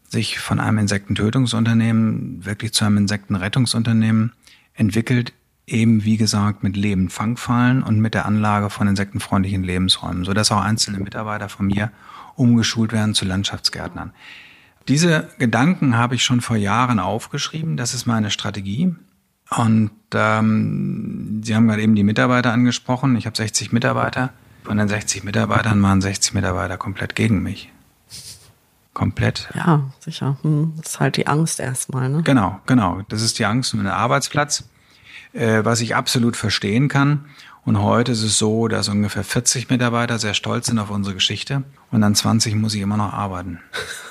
sich 0.09 0.41
von 0.41 0.59
einem 0.59 0.79
Insektentötungsunternehmen 0.79 2.45
wirklich 2.45 2.73
zu 2.73 2.85
einem 2.85 2.97
Insektenrettungsunternehmen 2.97 4.33
entwickelt, 4.75 5.33
eben 5.69 6.03
wie 6.03 6.17
gesagt 6.17 6.65
mit 6.65 6.77
Lebendfangfallen 6.77 7.85
und 7.85 8.01
mit 8.01 8.15
der 8.15 8.27
Anlage 8.27 8.71
von 8.71 8.89
insektenfreundlichen 8.89 9.63
Lebensräumen, 9.63 10.25
sodass 10.25 10.51
auch 10.51 10.61
einzelne 10.61 10.99
Mitarbeiter 10.99 11.49
von 11.49 11.69
mir 11.69 11.93
umgeschult 12.35 12.91
werden 12.91 13.15
zu 13.15 13.25
Landschaftsgärtnern. 13.25 14.13
Diese 14.89 15.29
Gedanken 15.39 15.97
habe 15.97 16.17
ich 16.17 16.25
schon 16.25 16.41
vor 16.41 16.57
Jahren 16.57 16.99
aufgeschrieben, 16.99 17.77
das 17.77 17.95
ist 17.95 18.07
meine 18.07 18.33
Strategie. 18.33 18.97
Und 19.57 19.91
ähm, 20.15 21.41
Sie 21.43 21.55
haben 21.55 21.67
gerade 21.67 21.83
eben 21.83 21.95
die 21.95 22.05
Mitarbeiter 22.05 22.53
angesprochen. 22.53 23.17
Ich 23.17 23.27
habe 23.27 23.37
60 23.37 23.73
Mitarbeiter. 23.73 24.31
Von 24.65 24.77
den 24.77 24.89
60 24.89 25.25
Mitarbeitern 25.25 25.83
waren 25.83 26.01
60 26.01 26.35
Mitarbeiter 26.35 26.77
komplett 26.77 27.17
gegen 27.17 27.43
mich. 27.43 27.73
Komplett. 28.93 29.49
Ja, 29.55 29.91
sicher. 30.01 30.37
Hm. 30.43 30.75
Das 30.77 30.93
ist 30.93 31.01
halt 31.01 31.17
die 31.17 31.27
Angst 31.27 31.61
erstmal. 31.61 32.09
Ne? 32.09 32.23
Genau, 32.23 32.61
genau. 32.67 33.03
Das 33.09 33.23
ist 33.23 33.39
die 33.39 33.47
Angst 33.47 33.73
um 33.73 33.81
den 33.81 33.89
Arbeitsplatz, 33.89 34.65
äh, 35.33 35.65
was 35.65 35.81
ich 35.81 35.97
absolut 35.97 36.37
verstehen 36.37 36.89
kann. 36.89 37.27
Und 37.65 37.81
heute 37.81 38.13
ist 38.13 38.23
es 38.23 38.39
so, 38.39 38.69
dass 38.69 38.89
ungefähr 38.89 39.25
40 39.25 39.71
Mitarbeiter 39.71 40.19
sehr 40.19 40.35
stolz 40.35 40.67
sind 40.67 40.79
auf 40.79 40.91
unsere 40.91 41.15
Geschichte 41.15 41.63
und 41.91 42.03
an 42.03 42.15
20 42.15 42.55
muss 42.55 42.75
ich 42.75 42.81
immer 42.81 42.97
noch 42.97 43.13
arbeiten. 43.13 43.61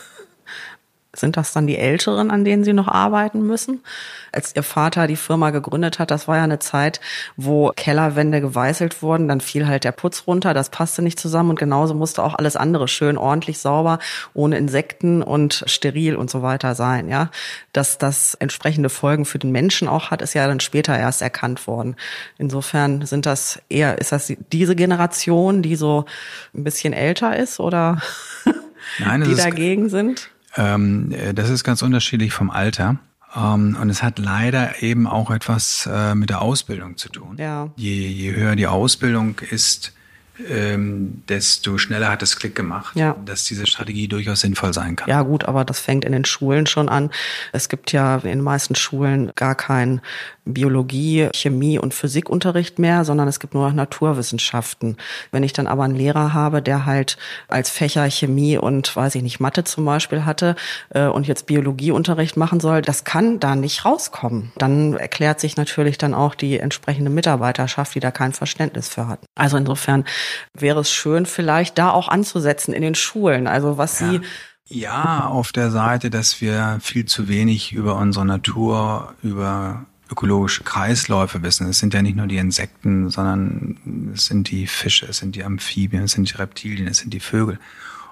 Sind 1.19 1.38
das 1.38 1.53
dann 1.53 1.67
die 1.67 1.77
Älteren, 1.77 2.31
an 2.31 2.45
denen 2.45 2.63
Sie 2.63 2.73
noch 2.73 2.88
arbeiten 2.88 3.45
müssen? 3.45 3.83
Als 4.31 4.55
Ihr 4.55 4.63
Vater 4.63 5.07
die 5.07 5.15
Firma 5.15 5.49
gegründet 5.49 5.99
hat, 5.99 6.11
das 6.11 6.27
war 6.27 6.38
ja 6.38 6.43
eine 6.43 6.59
Zeit, 6.59 6.99
wo 7.35 7.71
Kellerwände 7.75 8.41
geweißelt 8.41 9.01
wurden, 9.01 9.27
dann 9.27 9.41
fiel 9.41 9.67
halt 9.67 9.83
der 9.83 9.91
Putz 9.91 10.23
runter, 10.27 10.53
das 10.53 10.69
passte 10.69 11.01
nicht 11.01 11.19
zusammen 11.19 11.51
und 11.51 11.59
genauso 11.59 11.93
musste 11.93 12.23
auch 12.23 12.35
alles 12.35 12.55
andere 12.55 12.88
schön, 12.88 13.17
ordentlich, 13.17 13.59
sauber, 13.59 13.99
ohne 14.33 14.57
Insekten 14.57 15.21
und 15.21 15.63
steril 15.67 16.15
und 16.15 16.29
so 16.29 16.41
weiter 16.41 16.75
sein, 16.75 17.09
ja. 17.09 17.29
Dass 17.73 17.97
das 17.97 18.35
entsprechende 18.35 18.89
Folgen 18.89 19.25
für 19.25 19.39
den 19.39 19.51
Menschen 19.51 19.88
auch 19.88 20.11
hat, 20.11 20.21
ist 20.21 20.33
ja 20.33 20.47
dann 20.47 20.59
später 20.59 20.97
erst 20.97 21.21
erkannt 21.21 21.67
worden. 21.67 21.95
Insofern 22.38 23.05
sind 23.05 23.25
das 23.25 23.61
eher, 23.69 23.97
ist 23.97 24.11
das 24.11 24.31
diese 24.51 24.75
Generation, 24.75 25.61
die 25.61 25.75
so 25.75 26.05
ein 26.53 26.63
bisschen 26.63 26.93
älter 26.93 27.35
ist 27.35 27.59
oder 27.59 28.01
Nein, 28.99 29.23
die 29.27 29.35
dagegen 29.35 29.89
sind? 29.89 30.29
Ähm, 30.55 31.11
äh, 31.11 31.33
das 31.33 31.49
ist 31.49 31.63
ganz 31.63 31.81
unterschiedlich 31.81 32.33
vom 32.33 32.49
Alter. 32.49 32.97
Um, 33.35 33.75
ähm, 33.75 33.77
und 33.79 33.89
es 33.91 34.01
hat 34.01 34.17
leider 34.17 34.81
eben 34.81 35.05
auch 35.05 35.29
etwas 35.29 35.87
äh, 35.91 36.15
mit 36.15 36.31
der 36.31 36.41
Ausbildung 36.41 36.97
zu 36.97 37.09
tun. 37.09 37.35
Ja. 37.37 37.69
Je, 37.75 38.07
je 38.07 38.33
höher 38.33 38.55
die 38.55 38.65
Ausbildung 38.65 39.37
ist, 39.51 39.93
ähm, 40.47 41.23
desto 41.27 41.77
schneller 41.77 42.09
hat 42.09 42.23
es 42.23 42.37
Klick 42.37 42.55
gemacht, 42.55 42.95
ja. 42.95 43.15
dass 43.25 43.43
diese 43.43 43.67
Strategie 43.67 44.07
durchaus 44.07 44.41
sinnvoll 44.41 44.73
sein 44.73 44.95
kann. 44.95 45.09
Ja 45.09 45.21
gut, 45.21 45.45
aber 45.45 45.65
das 45.65 45.79
fängt 45.79 46.05
in 46.05 46.11
den 46.11 46.25
Schulen 46.25 46.65
schon 46.65 46.89
an. 46.89 47.11
Es 47.51 47.69
gibt 47.69 47.91
ja 47.91 48.15
in 48.15 48.29
den 48.29 48.41
meisten 48.41 48.75
Schulen 48.75 49.31
gar 49.35 49.55
kein 49.55 50.01
Biologie, 50.53 51.29
Chemie 51.33 51.79
und 51.79 51.93
Physikunterricht 51.93 52.79
mehr, 52.79 53.05
sondern 53.05 53.27
es 53.27 53.39
gibt 53.39 53.53
nur 53.53 53.67
noch 53.67 53.73
Naturwissenschaften. 53.73 54.97
Wenn 55.31 55.43
ich 55.43 55.53
dann 55.53 55.67
aber 55.67 55.83
einen 55.83 55.95
Lehrer 55.95 56.33
habe, 56.33 56.61
der 56.61 56.85
halt 56.85 57.17
als 57.47 57.69
Fächer 57.69 58.09
Chemie 58.09 58.57
und 58.57 58.95
weiß 58.95 59.15
ich 59.15 59.23
nicht 59.23 59.39
Mathe 59.39 59.63
zum 59.63 59.85
Beispiel 59.85 60.25
hatte 60.25 60.55
äh, 60.89 61.05
und 61.05 61.27
jetzt 61.27 61.45
Biologieunterricht 61.45 62.37
machen 62.37 62.59
soll, 62.59 62.81
das 62.81 63.03
kann 63.03 63.39
da 63.39 63.55
nicht 63.55 63.85
rauskommen. 63.85 64.51
Dann 64.57 64.93
erklärt 64.93 65.39
sich 65.39 65.57
natürlich 65.57 65.97
dann 65.97 66.13
auch 66.13 66.35
die 66.35 66.59
entsprechende 66.59 67.09
Mitarbeiterschaft, 67.09 67.95
die 67.95 67.99
da 67.99 68.11
kein 68.11 68.33
Verständnis 68.33 68.89
für 68.89 69.07
hat. 69.07 69.19
Also 69.35 69.57
insofern 69.57 70.05
wäre 70.53 70.81
es 70.81 70.91
schön, 70.91 71.25
vielleicht 71.25 71.77
da 71.77 71.91
auch 71.91 72.07
anzusetzen 72.07 72.73
in 72.73 72.81
den 72.81 72.95
Schulen. 72.95 73.47
Also 73.47 73.77
was 73.77 73.99
ja. 73.99 74.11
Sie 74.11 74.21
ja, 74.71 75.25
auf 75.25 75.51
der 75.51 75.71
Seite, 75.71 76.11
dass 76.11 76.41
wir 76.41 76.77
viel 76.79 77.05
zu 77.05 77.27
wenig 77.27 77.73
über 77.73 77.95
unsere 77.95 78.25
Natur, 78.25 79.15
über 79.23 79.87
ökologische 80.11 80.63
Kreisläufe 80.63 81.43
wissen. 81.43 81.67
Es 81.67 81.79
sind 81.79 81.93
ja 81.93 82.01
nicht 82.01 82.15
nur 82.15 82.27
die 82.27 82.37
Insekten, 82.37 83.09
sondern 83.09 84.11
es 84.13 84.25
sind 84.25 84.49
die 84.49 84.67
Fische, 84.67 85.05
es 85.07 85.17
sind 85.17 85.35
die 85.35 85.43
Amphibien, 85.43 86.03
es 86.03 86.13
sind 86.13 86.31
die 86.31 86.35
Reptilien, 86.35 86.87
es 86.87 86.97
sind 86.97 87.13
die 87.13 87.19
Vögel. 87.19 87.59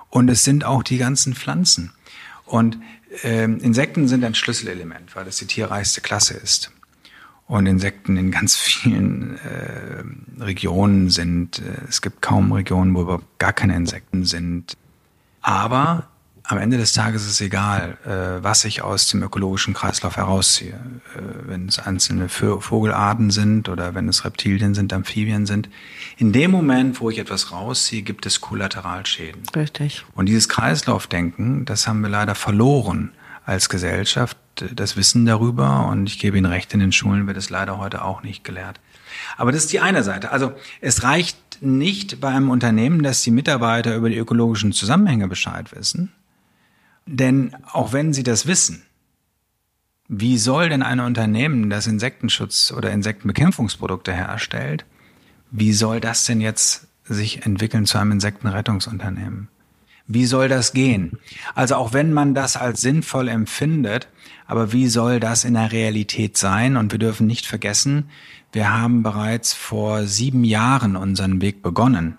Und 0.09 0.29
es 0.29 0.43
sind 0.43 0.63
auch 0.63 0.83
die 0.83 0.97
ganzen 0.97 1.33
Pflanzen. 1.33 1.91
Und 2.45 2.77
ähm, 3.23 3.59
Insekten 3.59 4.07
sind 4.07 4.23
ein 4.23 4.35
Schlüsselelement, 4.35 5.15
weil 5.15 5.27
es 5.27 5.37
die 5.37 5.47
tierreichste 5.47 6.01
Klasse 6.01 6.35
ist 6.35 6.71
und 7.47 7.65
Insekten 7.65 8.17
in 8.17 8.31
ganz 8.31 8.55
vielen 8.57 9.37
äh, 9.37 10.03
Regionen 10.43 11.09
sind. 11.09 11.59
Äh, 11.59 11.87
es 11.87 12.01
gibt 12.01 12.21
kaum 12.21 12.51
Regionen, 12.51 12.93
wo 12.93 13.01
überhaupt 13.01 13.39
gar 13.39 13.53
keine 13.53 13.75
Insekten 13.75 14.25
sind. 14.25 14.77
Aber 15.41 16.09
am 16.47 16.57
Ende 16.57 16.77
des 16.77 16.93
Tages 16.93 17.23
ist 17.23 17.31
es 17.31 17.41
egal, 17.41 17.97
äh, 18.05 18.41
was 18.43 18.63
ich 18.63 18.81
aus 18.81 19.07
dem 19.07 19.21
ökologischen 19.21 19.73
Kreislauf 19.73 20.15
herausziehe. 20.15 20.79
Äh, 21.15 21.19
wenn 21.47 21.67
es 21.67 21.77
einzelne 21.77 22.29
Vogelarten 22.29 23.31
sind 23.31 23.67
oder 23.67 23.93
wenn 23.95 24.07
es 24.07 24.23
Reptilien 24.23 24.73
sind, 24.73 24.93
Amphibien 24.93 25.45
sind. 25.45 25.69
In 26.17 26.31
dem 26.31 26.51
Moment, 26.51 27.01
wo 27.01 27.09
ich 27.09 27.19
etwas 27.19 27.51
rausziehe, 27.51 28.01
gibt 28.01 28.25
es 28.25 28.39
Kollateralschäden. 28.39 29.43
Richtig. 29.55 30.05
Und 30.15 30.27
dieses 30.27 30.47
Kreislaufdenken, 30.47 31.65
das 31.65 31.85
haben 31.85 32.01
wir 32.01 32.09
leider 32.09 32.33
verloren 32.33 33.11
als 33.45 33.67
Gesellschaft 33.67 34.37
das 34.73 34.97
Wissen 34.97 35.25
darüber 35.25 35.87
und 35.87 36.07
ich 36.07 36.19
gebe 36.19 36.37
Ihnen 36.37 36.47
recht, 36.47 36.73
in 36.73 36.79
den 36.79 36.91
Schulen 36.91 37.27
wird 37.27 37.37
es 37.37 37.49
leider 37.49 37.77
heute 37.77 38.03
auch 38.03 38.23
nicht 38.23 38.43
gelehrt. 38.43 38.79
Aber 39.37 39.51
das 39.51 39.65
ist 39.65 39.73
die 39.73 39.79
eine 39.79 40.03
Seite. 40.03 40.31
Also 40.31 40.53
es 40.81 41.03
reicht 41.03 41.37
nicht 41.61 42.19
bei 42.19 42.29
einem 42.29 42.49
Unternehmen, 42.49 43.03
dass 43.03 43.21
die 43.21 43.31
Mitarbeiter 43.31 43.95
über 43.95 44.09
die 44.09 44.17
ökologischen 44.17 44.71
Zusammenhänge 44.71 45.27
Bescheid 45.27 45.75
wissen. 45.75 46.11
Denn 47.07 47.55
auch 47.71 47.93
wenn 47.93 48.13
sie 48.13 48.23
das 48.23 48.45
wissen, 48.47 48.83
wie 50.09 50.37
soll 50.37 50.69
denn 50.69 50.83
ein 50.83 50.99
Unternehmen, 50.99 51.69
das 51.69 51.87
Insektenschutz 51.87 52.71
oder 52.75 52.91
Insektenbekämpfungsprodukte 52.91 54.13
herstellt, 54.13 54.85
wie 55.51 55.73
soll 55.73 55.99
das 55.99 56.25
denn 56.25 56.41
jetzt 56.41 56.87
sich 57.03 57.45
entwickeln 57.45 57.85
zu 57.85 57.97
einem 57.97 58.13
Insektenrettungsunternehmen? 58.13 59.47
Wie 60.07 60.25
soll 60.25 60.47
das 60.47 60.71
gehen? 60.71 61.19
Also 61.55 61.75
auch 61.75 61.91
wenn 61.91 62.13
man 62.13 62.33
das 62.33 62.55
als 62.55 62.79
sinnvoll 62.79 63.27
empfindet, 63.27 64.07
aber 64.45 64.71
wie 64.71 64.87
soll 64.87 65.19
das 65.19 65.43
in 65.43 65.55
der 65.55 65.71
Realität 65.73 66.37
sein? 66.37 66.77
Und 66.77 66.93
wir 66.93 66.99
dürfen 66.99 67.27
nicht 67.27 67.45
vergessen, 67.45 68.09
wir 68.53 68.73
haben 68.73 69.03
bereits 69.03 69.53
vor 69.53 70.05
sieben 70.05 70.45
Jahren 70.45 70.95
unseren 70.95 71.41
Weg 71.41 71.61
begonnen. 71.61 72.17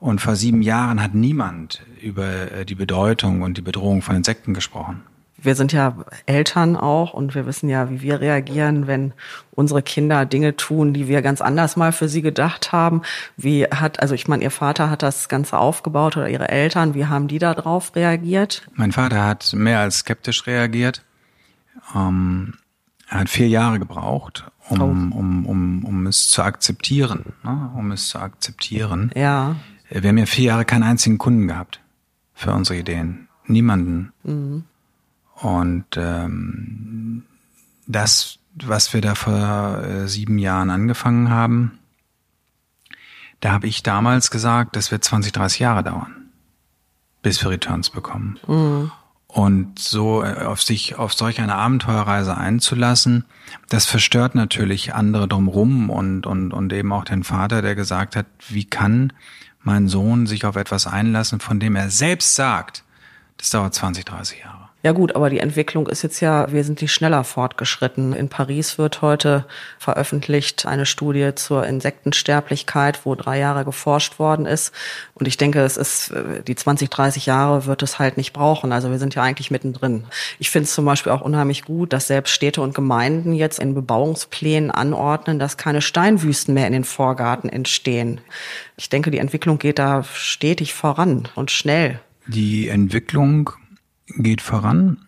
Und 0.00 0.20
vor 0.20 0.36
sieben 0.36 0.62
Jahren 0.62 1.02
hat 1.02 1.14
niemand 1.14 1.84
über 2.00 2.52
äh, 2.52 2.64
die 2.64 2.74
Bedeutung 2.74 3.42
und 3.42 3.56
die 3.56 3.62
Bedrohung 3.62 4.02
von 4.02 4.16
Insekten 4.16 4.54
gesprochen 4.54 5.02
wir 5.40 5.54
sind 5.54 5.72
ja 5.72 5.96
Eltern 6.26 6.76
auch 6.76 7.14
und 7.14 7.34
wir 7.34 7.46
wissen 7.46 7.68
ja, 7.68 7.90
wie 7.90 8.02
wir 8.02 8.20
reagieren, 8.20 8.86
wenn 8.88 9.12
unsere 9.52 9.82
Kinder 9.82 10.26
Dinge 10.26 10.56
tun, 10.56 10.92
die 10.92 11.06
wir 11.06 11.22
ganz 11.22 11.40
anders 11.40 11.76
mal 11.76 11.92
für 11.92 12.08
sie 12.08 12.22
gedacht 12.22 12.72
haben. 12.72 13.02
Wie 13.36 13.64
hat, 13.64 14.00
also 14.00 14.14
ich 14.14 14.26
meine, 14.26 14.42
ihr 14.42 14.50
Vater 14.50 14.90
hat 14.90 15.02
das 15.02 15.28
Ganze 15.28 15.58
aufgebaut 15.58 16.16
oder 16.16 16.28
ihre 16.28 16.48
Eltern, 16.48 16.94
wie 16.94 17.06
haben 17.06 17.28
die 17.28 17.38
da 17.38 17.54
drauf 17.54 17.94
reagiert? 17.94 18.66
Mein 18.74 18.90
Vater 18.90 19.24
hat 19.24 19.52
mehr 19.54 19.78
als 19.78 19.98
skeptisch 19.98 20.46
reagiert. 20.46 21.04
Ähm, 21.94 22.54
er 23.08 23.20
hat 23.20 23.28
vier 23.28 23.48
Jahre 23.48 23.78
gebraucht, 23.78 24.44
um, 24.68 24.80
oh. 24.80 25.18
um, 25.18 25.46
um, 25.46 25.84
um 25.84 26.06
es 26.08 26.28
zu 26.28 26.42
akzeptieren, 26.42 27.26
ne? 27.44 27.70
um 27.76 27.92
es 27.92 28.08
zu 28.08 28.18
akzeptieren. 28.18 29.12
Ja. 29.14 29.56
Wir 29.90 30.08
haben 30.08 30.18
ja 30.18 30.26
vier 30.26 30.44
Jahre 30.44 30.64
keinen 30.64 30.82
einzigen 30.82 31.18
Kunden 31.18 31.48
gehabt 31.48 31.80
für 32.34 32.52
unsere 32.52 32.78
Ideen. 32.78 33.28
Niemanden. 33.46 34.12
Mhm. 34.22 34.64
Und 35.36 35.86
ähm, 35.96 37.24
das, 37.86 38.38
was 38.54 38.92
wir 38.92 39.00
da 39.00 39.14
vor 39.14 39.82
äh, 39.82 40.08
sieben 40.08 40.38
Jahren 40.38 40.70
angefangen 40.70 41.30
haben, 41.30 41.78
da 43.40 43.52
habe 43.52 43.66
ich 43.68 43.82
damals 43.82 44.30
gesagt, 44.30 44.76
das 44.76 44.90
wird 44.90 45.04
20, 45.04 45.32
30 45.32 45.60
Jahre 45.60 45.84
dauern, 45.84 46.30
bis 47.22 47.42
wir 47.42 47.50
Returns 47.50 47.90
bekommen. 47.90 48.38
Mhm. 48.46 48.90
Und 49.28 49.78
so 49.78 50.24
äh, 50.24 50.44
auf 50.44 50.62
sich 50.62 50.96
auf 50.96 51.12
solch 51.12 51.40
eine 51.40 51.54
Abenteuerreise 51.54 52.36
einzulassen, 52.36 53.24
das 53.68 53.86
verstört 53.86 54.34
natürlich 54.34 54.94
andere 54.94 55.28
drumrum 55.28 55.90
und, 55.90 56.26
und, 56.26 56.52
und 56.52 56.72
eben 56.72 56.92
auch 56.92 57.04
den 57.04 57.24
Vater, 57.24 57.62
der 57.62 57.74
gesagt 57.74 58.16
hat, 58.16 58.26
wie 58.48 58.64
kann 58.64 59.12
mein 59.68 59.86
Sohn 59.86 60.26
sich 60.26 60.46
auf 60.46 60.56
etwas 60.56 60.86
einlassen, 60.86 61.40
von 61.40 61.60
dem 61.60 61.76
er 61.76 61.90
selbst 61.90 62.34
sagt, 62.34 62.84
das 63.36 63.50
dauert 63.50 63.74
20, 63.74 64.06
30 64.06 64.40
Jahre. 64.40 64.57
Ja 64.84 64.92
gut, 64.92 65.16
aber 65.16 65.28
die 65.28 65.40
Entwicklung 65.40 65.88
ist 65.88 66.02
jetzt 66.02 66.20
ja 66.20 66.52
wesentlich 66.52 66.92
schneller 66.92 67.24
fortgeschritten. 67.24 68.12
In 68.12 68.28
Paris 68.28 68.78
wird 68.78 69.02
heute 69.02 69.44
veröffentlicht 69.76 70.66
eine 70.66 70.86
Studie 70.86 71.34
zur 71.34 71.66
Insektensterblichkeit, 71.66 73.04
wo 73.04 73.16
drei 73.16 73.40
Jahre 73.40 73.64
geforscht 73.64 74.20
worden 74.20 74.46
ist. 74.46 74.72
Und 75.14 75.26
ich 75.26 75.36
denke, 75.36 75.62
es 75.62 75.76
ist, 75.76 76.12
äh, 76.12 76.44
die 76.44 76.54
20, 76.54 76.90
30 76.90 77.26
Jahre 77.26 77.66
wird 77.66 77.82
es 77.82 77.98
halt 77.98 78.16
nicht 78.16 78.32
brauchen. 78.32 78.70
Also 78.70 78.92
wir 78.92 79.00
sind 79.00 79.16
ja 79.16 79.22
eigentlich 79.24 79.50
mittendrin. 79.50 80.04
Ich 80.38 80.50
finde 80.50 80.66
es 80.66 80.74
zum 80.74 80.84
Beispiel 80.84 81.10
auch 81.10 81.22
unheimlich 81.22 81.64
gut, 81.64 81.92
dass 81.92 82.06
selbst 82.06 82.30
Städte 82.30 82.62
und 82.62 82.72
Gemeinden 82.72 83.32
jetzt 83.32 83.58
in 83.58 83.74
Bebauungsplänen 83.74 84.70
anordnen, 84.70 85.40
dass 85.40 85.56
keine 85.56 85.82
Steinwüsten 85.82 86.54
mehr 86.54 86.68
in 86.68 86.72
den 86.72 86.84
Vorgarten 86.84 87.50
entstehen. 87.50 88.20
Ich 88.76 88.88
denke, 88.88 89.10
die 89.10 89.18
Entwicklung 89.18 89.58
geht 89.58 89.80
da 89.80 90.04
stetig 90.04 90.72
voran 90.72 91.26
und 91.34 91.50
schnell. 91.50 91.98
Die 92.28 92.68
Entwicklung 92.68 93.50
geht 94.16 94.40
voran, 94.40 94.98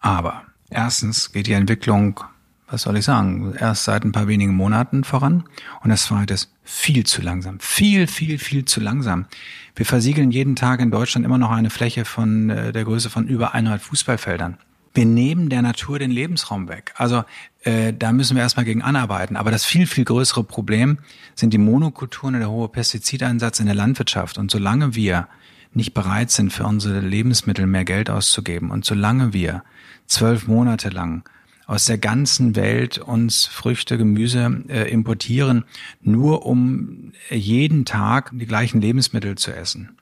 aber 0.00 0.42
erstens 0.70 1.32
geht 1.32 1.46
die 1.46 1.52
Entwicklung, 1.52 2.20
was 2.66 2.82
soll 2.82 2.96
ich 2.96 3.04
sagen, 3.04 3.54
erst 3.58 3.84
seit 3.84 4.04
ein 4.04 4.12
paar 4.12 4.28
wenigen 4.28 4.54
Monaten 4.54 5.04
voran 5.04 5.44
und 5.82 5.90
das 5.90 6.04
zweite 6.04 6.34
ist 6.34 6.52
viel 6.62 7.04
zu 7.04 7.20
langsam, 7.20 7.58
viel, 7.60 8.06
viel, 8.06 8.38
viel 8.38 8.64
zu 8.64 8.80
langsam. 8.80 9.26
Wir 9.74 9.86
versiegeln 9.86 10.30
jeden 10.30 10.56
Tag 10.56 10.80
in 10.80 10.90
Deutschland 10.90 11.26
immer 11.26 11.38
noch 11.38 11.50
eine 11.50 11.70
Fläche 11.70 12.04
von 12.04 12.50
äh, 12.50 12.72
der 12.72 12.84
Größe 12.84 13.10
von 13.10 13.26
über 13.26 13.54
100 13.54 13.80
Fußballfeldern. 13.82 14.58
Wir 14.92 15.06
nehmen 15.06 15.48
der 15.48 15.62
Natur 15.62 15.98
den 15.98 16.10
Lebensraum 16.10 16.68
weg. 16.68 16.92
Also 16.96 17.24
äh, 17.62 17.92
da 17.92 18.12
müssen 18.12 18.36
wir 18.36 18.42
erstmal 18.42 18.64
gegen 18.64 18.82
anarbeiten. 18.82 19.36
Aber 19.36 19.50
das 19.52 19.64
viel, 19.64 19.86
viel 19.86 20.04
größere 20.04 20.42
Problem 20.42 20.98
sind 21.36 21.52
die 21.52 21.58
Monokulturen 21.58 22.34
und 22.34 22.40
der 22.40 22.50
hohe 22.50 22.68
Pestizideinsatz 22.68 23.60
in 23.60 23.66
der 23.66 23.76
Landwirtschaft. 23.76 24.36
Und 24.36 24.50
solange 24.50 24.96
wir 24.96 25.28
nicht 25.72 25.94
bereit 25.94 26.30
sind, 26.30 26.52
für 26.52 26.64
unsere 26.64 27.00
Lebensmittel 27.00 27.66
mehr 27.66 27.84
Geld 27.84 28.10
auszugeben. 28.10 28.70
Und 28.70 28.84
solange 28.84 29.32
wir 29.32 29.62
zwölf 30.06 30.46
Monate 30.46 30.88
lang 30.88 31.22
aus 31.66 31.84
der 31.84 31.98
ganzen 31.98 32.56
Welt 32.56 32.98
uns 32.98 33.46
Früchte, 33.46 33.96
Gemüse 33.96 34.64
äh, 34.68 34.90
importieren, 34.90 35.64
nur 36.02 36.44
um 36.44 37.12
jeden 37.30 37.84
Tag 37.84 38.32
die 38.34 38.46
gleichen 38.46 38.80
Lebensmittel 38.80 39.36
zu 39.38 39.54
essen, 39.54 39.96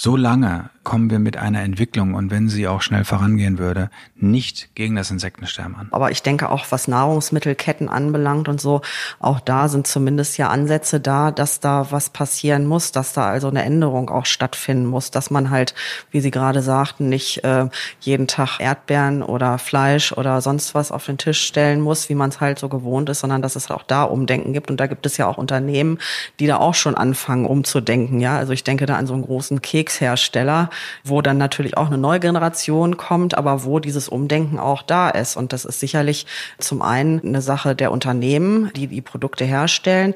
so 0.00 0.16
lange 0.16 0.70
kommen 0.84 1.10
wir 1.10 1.18
mit 1.18 1.36
einer 1.36 1.60
Entwicklung 1.60 2.14
und 2.14 2.30
wenn 2.30 2.48
sie 2.48 2.66
auch 2.66 2.80
schnell 2.80 3.04
vorangehen 3.04 3.58
würde, 3.58 3.90
nicht 4.16 4.74
gegen 4.74 4.94
das 4.96 5.10
Insektensterben 5.10 5.74
an. 5.74 5.88
Aber 5.90 6.10
ich 6.12 6.22
denke 6.22 6.48
auch, 6.48 6.64
was 6.70 6.88
Nahrungsmittelketten 6.88 7.90
anbelangt 7.90 8.48
und 8.48 8.58
so, 8.58 8.80
auch 9.18 9.38
da 9.40 9.68
sind 9.68 9.86
zumindest 9.86 10.38
ja 10.38 10.48
Ansätze 10.48 10.98
da, 10.98 11.30
dass 11.30 11.60
da 11.60 11.88
was 11.90 12.08
passieren 12.08 12.64
muss, 12.64 12.90
dass 12.90 13.12
da 13.12 13.28
also 13.28 13.48
eine 13.48 13.64
Änderung 13.64 14.08
auch 14.08 14.24
stattfinden 14.24 14.86
muss, 14.86 15.10
dass 15.10 15.30
man 15.30 15.50
halt, 15.50 15.74
wie 16.10 16.20
Sie 16.20 16.30
gerade 16.30 16.62
sagten, 16.62 17.10
nicht 17.10 17.44
äh, 17.44 17.68
jeden 18.00 18.28
Tag 18.28 18.60
Erdbeeren 18.60 19.22
oder 19.22 19.58
Fleisch 19.58 20.12
oder 20.12 20.40
sonst 20.40 20.74
was 20.74 20.90
auf 20.90 21.04
den 21.04 21.18
Tisch 21.18 21.42
stellen 21.42 21.82
muss, 21.82 22.08
wie 22.08 22.14
man 22.14 22.30
es 22.30 22.40
halt 22.40 22.58
so 22.58 22.70
gewohnt 22.70 23.10
ist, 23.10 23.20
sondern 23.20 23.42
dass 23.42 23.56
es 23.56 23.70
auch 23.70 23.82
da 23.82 24.04
Umdenken 24.04 24.54
gibt. 24.54 24.70
Und 24.70 24.78
da 24.78 24.86
gibt 24.86 25.04
es 25.04 25.18
ja 25.18 25.26
auch 25.26 25.36
Unternehmen, 25.38 25.98
die 26.40 26.46
da 26.46 26.56
auch 26.56 26.74
schon 26.74 26.94
anfangen, 26.94 27.44
umzudenken. 27.44 28.20
Ja, 28.20 28.38
also 28.38 28.54
ich 28.54 28.64
denke 28.64 28.86
da 28.86 28.96
an 28.96 29.06
so 29.06 29.12
einen 29.12 29.24
großen 29.24 29.60
Kekshersteller, 29.88 30.68
wo 31.02 31.22
dann 31.22 31.38
natürlich 31.38 31.78
auch 31.78 31.86
eine 31.86 31.96
neue 31.96 32.20
Generation 32.20 32.98
kommt, 32.98 33.36
aber 33.36 33.64
wo 33.64 33.78
dieses 33.78 34.08
Umdenken 34.08 34.58
auch 34.58 34.82
da 34.82 35.08
ist. 35.08 35.36
Und 35.36 35.54
das 35.54 35.64
ist 35.64 35.80
sicherlich 35.80 36.26
zum 36.58 36.82
einen 36.82 37.20
eine 37.24 37.40
Sache 37.40 37.74
der 37.74 37.90
Unternehmen, 37.90 38.70
die 38.76 38.86
die 38.86 39.00
Produkte 39.00 39.46
herstellen, 39.46 40.14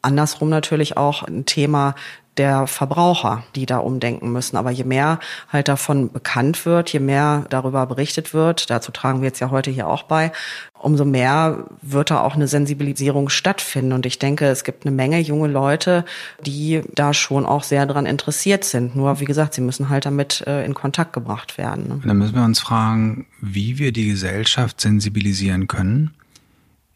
andersrum 0.00 0.48
natürlich 0.48 0.96
auch 0.96 1.22
ein 1.22 1.44
Thema 1.44 1.94
der 2.38 2.66
Verbraucher, 2.66 3.44
die 3.54 3.66
da 3.66 3.78
umdenken 3.78 4.32
müssen. 4.32 4.56
Aber 4.56 4.70
je 4.70 4.84
mehr 4.84 5.18
halt 5.50 5.68
davon 5.68 6.10
bekannt 6.10 6.64
wird, 6.64 6.92
je 6.92 7.00
mehr 7.00 7.44
darüber 7.50 7.86
berichtet 7.86 8.32
wird, 8.32 8.70
dazu 8.70 8.90
tragen 8.90 9.20
wir 9.20 9.28
jetzt 9.28 9.40
ja 9.40 9.50
heute 9.50 9.70
hier 9.70 9.86
auch 9.86 10.04
bei, 10.04 10.32
umso 10.78 11.04
mehr 11.04 11.64
wird 11.82 12.10
da 12.10 12.20
auch 12.22 12.34
eine 12.34 12.48
Sensibilisierung 12.48 13.28
stattfinden. 13.28 13.92
Und 13.92 14.06
ich 14.06 14.18
denke, 14.18 14.46
es 14.46 14.64
gibt 14.64 14.86
eine 14.86 14.94
Menge 14.94 15.20
junge 15.20 15.48
Leute, 15.48 16.04
die 16.40 16.82
da 16.94 17.12
schon 17.12 17.44
auch 17.44 17.62
sehr 17.62 17.86
dran 17.86 18.06
interessiert 18.06 18.64
sind. 18.64 18.96
Nur, 18.96 19.20
wie 19.20 19.26
gesagt, 19.26 19.54
sie 19.54 19.60
müssen 19.60 19.90
halt 19.90 20.06
damit 20.06 20.42
äh, 20.46 20.64
in 20.64 20.74
Kontakt 20.74 21.12
gebracht 21.12 21.58
werden. 21.58 21.88
Ne? 21.88 22.00
Dann 22.04 22.18
müssen 22.18 22.34
wir 22.34 22.44
uns 22.44 22.60
fragen, 22.60 23.26
wie 23.40 23.78
wir 23.78 23.92
die 23.92 24.08
Gesellschaft 24.08 24.80
sensibilisieren 24.80 25.68
können 25.68 26.14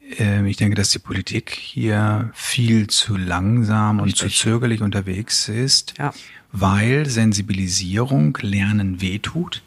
ich 0.08 0.56
denke, 0.56 0.76
dass 0.76 0.90
die 0.90 0.98
Politik 0.98 1.50
hier 1.50 2.30
viel 2.32 2.86
zu 2.86 3.16
langsam 3.16 4.00
Richtig. 4.00 4.22
und 4.22 4.30
zu 4.30 4.36
zögerlich 4.36 4.80
unterwegs 4.82 5.48
ist, 5.48 5.94
ja. 5.98 6.12
weil 6.52 7.06
Sensibilisierung 7.06 8.38
Lernen 8.40 9.00
wehtut. 9.00 9.62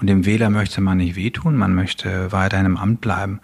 Und 0.00 0.06
dem 0.08 0.24
Wähler 0.24 0.50
möchte 0.50 0.80
man 0.80 0.98
nicht 0.98 1.14
wehtun, 1.14 1.56
man 1.56 1.74
möchte 1.74 2.32
weiterhin 2.32 2.66
im 2.66 2.76
Amt 2.76 3.00
bleiben. 3.00 3.40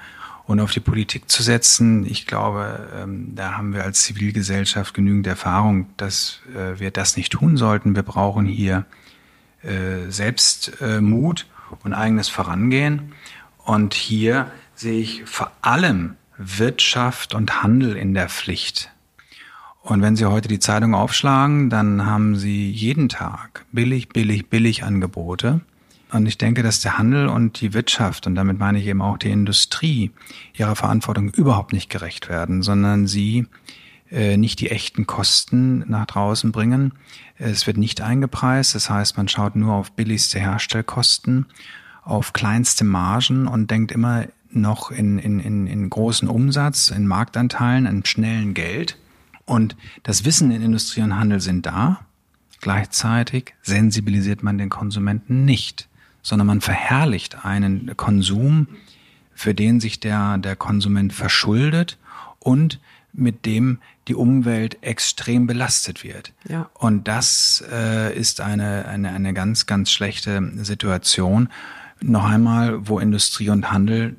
Und 0.47 0.61
auf 0.61 0.73
die 0.73 0.81
Politik 0.81 1.31
zu 1.31 1.43
setzen, 1.43 2.07
ich 2.07 2.27
glaube, 2.27 2.89
ähm, 2.99 3.35
da 3.37 3.59
haben 3.59 3.75
wir 3.75 3.85
als 3.85 4.03
Zivilgesellschaft 4.03 4.95
genügend 4.95 5.27
Erfahrung, 5.27 5.87
dass 5.99 6.41
äh, 6.57 6.81
wir 6.81 6.91
das 6.91 7.19
nicht 7.19 7.33
tun 7.33 7.59
sollten. 7.59 7.95
Wir 7.95 8.03
brauchen 8.03 8.47
hier 8.47 8.87
äh, 9.63 10.09
selbst 10.11 10.81
äh, 10.81 11.01
und 11.01 11.93
eigenes 11.93 12.29
Vorangehen. 12.29 13.13
Und 13.59 13.93
hier 13.93 14.51
sehe 14.75 15.01
ich 15.01 15.25
vor 15.27 15.53
allem 15.61 16.17
Wirtschaft 16.39 17.35
und 17.35 17.63
Handel 17.63 17.97
in 17.97 18.15
der 18.15 18.29
Pflicht. 18.29 18.91
Und 19.83 20.03
wenn 20.03 20.17
Sie 20.17 20.27
heute 20.27 20.49
die 20.49 20.59
Zeitung 20.59 20.95
aufschlagen, 20.95 21.71
dann 21.71 22.05
haben 22.07 22.37
Sie 22.37 22.71
jeden 22.71 23.09
Tag 23.09 23.65
billig, 23.73 24.09
billig, 24.09 24.49
billig 24.49 24.85
Angebote. 24.85 25.61
Und 26.11 26.27
ich 26.27 26.39
denke, 26.39 26.63
dass 26.63 26.81
der 26.81 26.99
Handel 26.99 27.29
und 27.29 27.61
die 27.61 27.75
Wirtschaft, 27.75 28.27
und 28.27 28.35
damit 28.35 28.59
meine 28.59 28.79
ich 28.79 28.87
eben 28.87 29.03
auch 29.03 29.19
die 29.19 29.31
Industrie, 29.31 30.11
ihrer 30.55 30.77
Verantwortung 30.77 31.31
überhaupt 31.31 31.73
nicht 31.73 31.91
gerecht 31.91 32.29
werden, 32.29 32.63
sondern 32.63 33.07
sie 33.07 33.47
äh, 34.11 34.37
nicht 34.39 34.61
die 34.61 34.71
echten 34.71 35.07
Kosten 35.07 35.85
nach 35.87 36.07
draußen 36.07 36.51
bringen. 36.51 36.93
Es 37.37 37.67
wird 37.67 37.77
nicht 37.77 38.01
eingepreist, 38.01 38.75
das 38.75 38.89
heißt, 38.89 39.17
man 39.17 39.29
schaut 39.29 39.55
nur 39.55 39.75
auf 39.75 39.93
billigste 39.93 40.39
Herstellkosten, 40.39 41.47
auf 42.05 42.33
kleinste 42.33 42.85
Margen 42.85 43.47
und 43.47 43.71
denkt 43.71 43.93
immer 43.93 44.25
noch 44.51 44.91
in, 44.91 45.19
in, 45.19 45.41
in, 45.41 45.67
in 45.67 45.91
großen 45.91 46.29
Umsatz, 46.29 46.91
in 46.91 47.07
Marktanteilen, 47.07 47.87
in 47.87 48.05
schnellen 48.05 48.55
Geld. 48.55 48.99
Und 49.45 49.77
das 50.03 50.25
Wissen 50.25 50.51
in 50.51 50.63
Industrie 50.63 51.03
und 51.03 51.19
Handel 51.19 51.41
sind 51.41 51.67
da. 51.67 52.01
Gleichzeitig 52.61 53.55
sensibilisiert 53.63 54.43
man 54.43 54.59
den 54.59 54.69
Konsumenten 54.69 55.45
nicht, 55.45 55.89
sondern 56.23 56.47
man 56.47 56.61
verherrlicht 56.61 57.45
einen 57.45 57.97
Konsum, 57.97 58.67
für 59.35 59.55
den 59.55 59.79
sich 59.79 60.01
der, 60.01 60.39
der 60.39 60.57
Konsument 60.57 61.13
verschuldet 61.13 61.99
und 62.41 62.81
mit 63.13 63.47
dem 63.47 63.79
die 64.09 64.15
Umwelt 64.15 64.83
extrem 64.83 65.47
belastet 65.47 66.03
wird. 66.03 66.33
Ja. 66.49 66.69
Und 66.75 67.07
das 67.09 67.65
äh, 67.71 68.17
ist 68.19 68.41
eine, 68.41 68.87
eine, 68.87 69.11
eine 69.11 69.35
ganz, 69.35 69.67
ganz 69.67 69.91
schlechte 69.91 70.51
Situation. 70.57 71.49
Noch 72.01 72.25
einmal, 72.25 72.89
wo 72.89 72.99
Industrie 72.99 73.51
und 73.51 73.71
Handel 73.71 74.17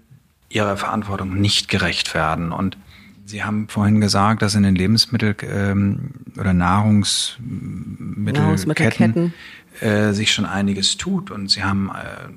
ihrer 0.49 0.77
Verantwortung 0.77 1.39
nicht 1.39 1.69
gerecht 1.69 2.13
werden. 2.13 2.51
Und 2.51 2.77
Sie 3.25 3.43
haben 3.43 3.67
vorhin 3.67 4.01
gesagt, 4.01 4.41
dass 4.41 4.55
in 4.55 4.63
den 4.63 4.75
Lebensmittel- 4.75 5.35
ähm, 5.43 6.09
oder 6.37 6.53
Nahrungsmittelketten, 6.53 8.33
Nahrungsmittelketten. 8.33 9.33
Äh, 9.81 10.13
sich 10.13 10.33
schon 10.33 10.45
einiges 10.45 10.97
tut. 10.97 11.29
Und 11.29 11.51
Sie 11.51 11.63
haben 11.63 11.91
äh, 11.91 12.29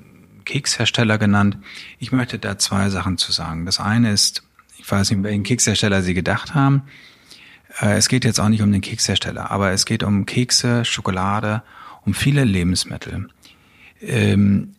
Kekshersteller 0.45 1.17
genannt. 1.17 1.57
Ich 1.97 2.11
möchte 2.11 2.37
da 2.37 2.59
zwei 2.59 2.89
Sachen 2.89 3.17
zu 3.17 3.31
sagen. 3.31 3.65
Das 3.65 3.79
eine 3.79 4.11
ist, 4.11 4.43
ich 4.77 4.89
weiß 4.89 5.09
nicht, 5.09 5.23
welchen 5.23 5.43
Kekshersteller 5.43 6.03
Sie 6.03 6.13
gedacht 6.13 6.53
haben. 6.53 6.83
Äh, 7.81 7.97
es 7.97 8.07
geht 8.07 8.23
jetzt 8.23 8.39
auch 8.39 8.49
nicht 8.49 8.61
um 8.61 8.71
den 8.71 8.81
Kekshersteller, 8.81 9.49
aber 9.49 9.71
es 9.71 9.85
geht 9.85 10.03
um 10.03 10.27
Kekse, 10.27 10.85
Schokolade, 10.85 11.63
um 12.05 12.13
viele 12.13 12.43
Lebensmittel. 12.43 13.29
Ähm, 13.99 14.75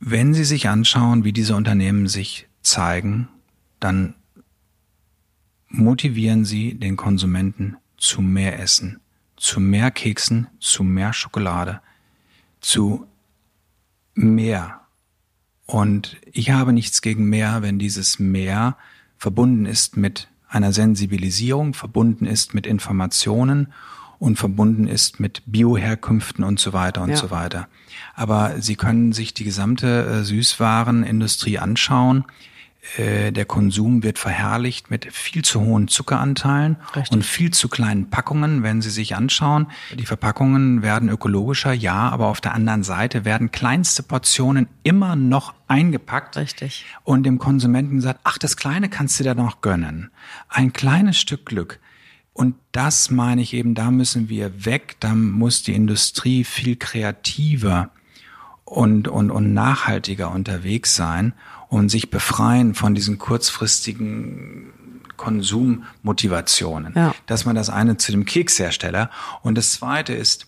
wenn 0.00 0.32
Sie 0.32 0.44
sich 0.44 0.68
anschauen, 0.68 1.24
wie 1.24 1.32
diese 1.32 1.54
Unternehmen 1.54 2.08
sich 2.08 2.48
zeigen, 2.62 3.28
dann 3.78 4.14
motivieren 5.68 6.44
Sie 6.44 6.74
den 6.74 6.96
Konsumenten 6.96 7.76
zu 7.98 8.22
mehr 8.22 8.58
Essen, 8.58 8.98
zu 9.36 9.60
mehr 9.60 9.90
Keksen, 9.90 10.48
zu 10.58 10.82
mehr 10.82 11.12
Schokolade, 11.12 11.80
zu 12.60 13.06
mehr. 14.14 14.80
Und 15.66 16.16
ich 16.32 16.50
habe 16.50 16.72
nichts 16.72 17.02
gegen 17.02 17.28
mehr, 17.28 17.62
wenn 17.62 17.78
dieses 17.78 18.18
mehr 18.18 18.76
verbunden 19.18 19.66
ist 19.66 19.96
mit 19.96 20.28
einer 20.48 20.72
Sensibilisierung, 20.72 21.74
verbunden 21.74 22.26
ist 22.26 22.54
mit 22.54 22.66
Informationen 22.66 23.72
und 24.20 24.36
verbunden 24.36 24.86
ist 24.86 25.18
mit 25.18 25.42
Bioherkünften 25.46 26.44
und 26.44 26.60
so 26.60 26.72
weiter 26.72 27.02
und 27.02 27.10
ja. 27.10 27.16
so 27.16 27.30
weiter. 27.30 27.66
Aber 28.14 28.60
Sie 28.60 28.76
können 28.76 29.12
sich 29.12 29.34
die 29.34 29.44
gesamte 29.44 30.04
äh, 30.04 30.24
Süßwarenindustrie 30.24 31.58
anschauen. 31.58 32.24
Äh, 32.98 33.32
der 33.32 33.46
Konsum 33.46 34.02
wird 34.02 34.18
verherrlicht 34.18 34.90
mit 34.90 35.10
viel 35.10 35.42
zu 35.42 35.62
hohen 35.62 35.88
Zuckeranteilen 35.88 36.76
Richtig. 36.94 37.12
und 37.12 37.24
viel 37.24 37.50
zu 37.50 37.68
kleinen 37.68 38.10
Packungen, 38.10 38.62
wenn 38.62 38.82
Sie 38.82 38.90
sich 38.90 39.16
anschauen. 39.16 39.68
Die 39.98 40.04
Verpackungen 40.04 40.82
werden 40.82 41.08
ökologischer, 41.08 41.72
ja, 41.72 42.10
aber 42.10 42.26
auf 42.26 42.42
der 42.42 42.54
anderen 42.54 42.82
Seite 42.82 43.24
werden 43.24 43.50
kleinste 43.50 44.02
Portionen 44.02 44.68
immer 44.82 45.16
noch 45.16 45.54
eingepackt. 45.66 46.36
Richtig. 46.36 46.84
Und 47.04 47.22
dem 47.22 47.38
Konsumenten 47.38 47.96
gesagt, 47.96 48.20
ach, 48.24 48.36
das 48.36 48.58
Kleine 48.58 48.90
kannst 48.90 49.18
du 49.18 49.24
dir 49.24 49.34
noch 49.34 49.62
gönnen. 49.62 50.10
Ein 50.50 50.74
kleines 50.74 51.18
Stück 51.18 51.46
Glück. 51.46 51.80
Und 52.40 52.54
das 52.72 53.10
meine 53.10 53.42
ich 53.42 53.52
eben, 53.52 53.74
da 53.74 53.90
müssen 53.90 54.30
wir 54.30 54.64
weg, 54.64 54.96
da 54.98 55.14
muss 55.14 55.62
die 55.62 55.74
Industrie 55.74 56.42
viel 56.44 56.74
kreativer 56.74 57.90
und, 58.64 59.08
und, 59.08 59.30
und 59.30 59.52
nachhaltiger 59.52 60.30
unterwegs 60.30 60.96
sein 60.96 61.34
und 61.68 61.90
sich 61.90 62.08
befreien 62.08 62.72
von 62.72 62.94
diesen 62.94 63.18
kurzfristigen 63.18 64.72
Konsummotivationen. 65.18 66.94
Ja. 66.96 67.14
Das 67.26 67.44
war 67.44 67.52
das 67.52 67.68
eine 67.68 67.98
zu 67.98 68.10
dem 68.10 68.24
Kekshersteller. 68.24 69.10
Und 69.42 69.58
das 69.58 69.72
zweite 69.72 70.14
ist, 70.14 70.46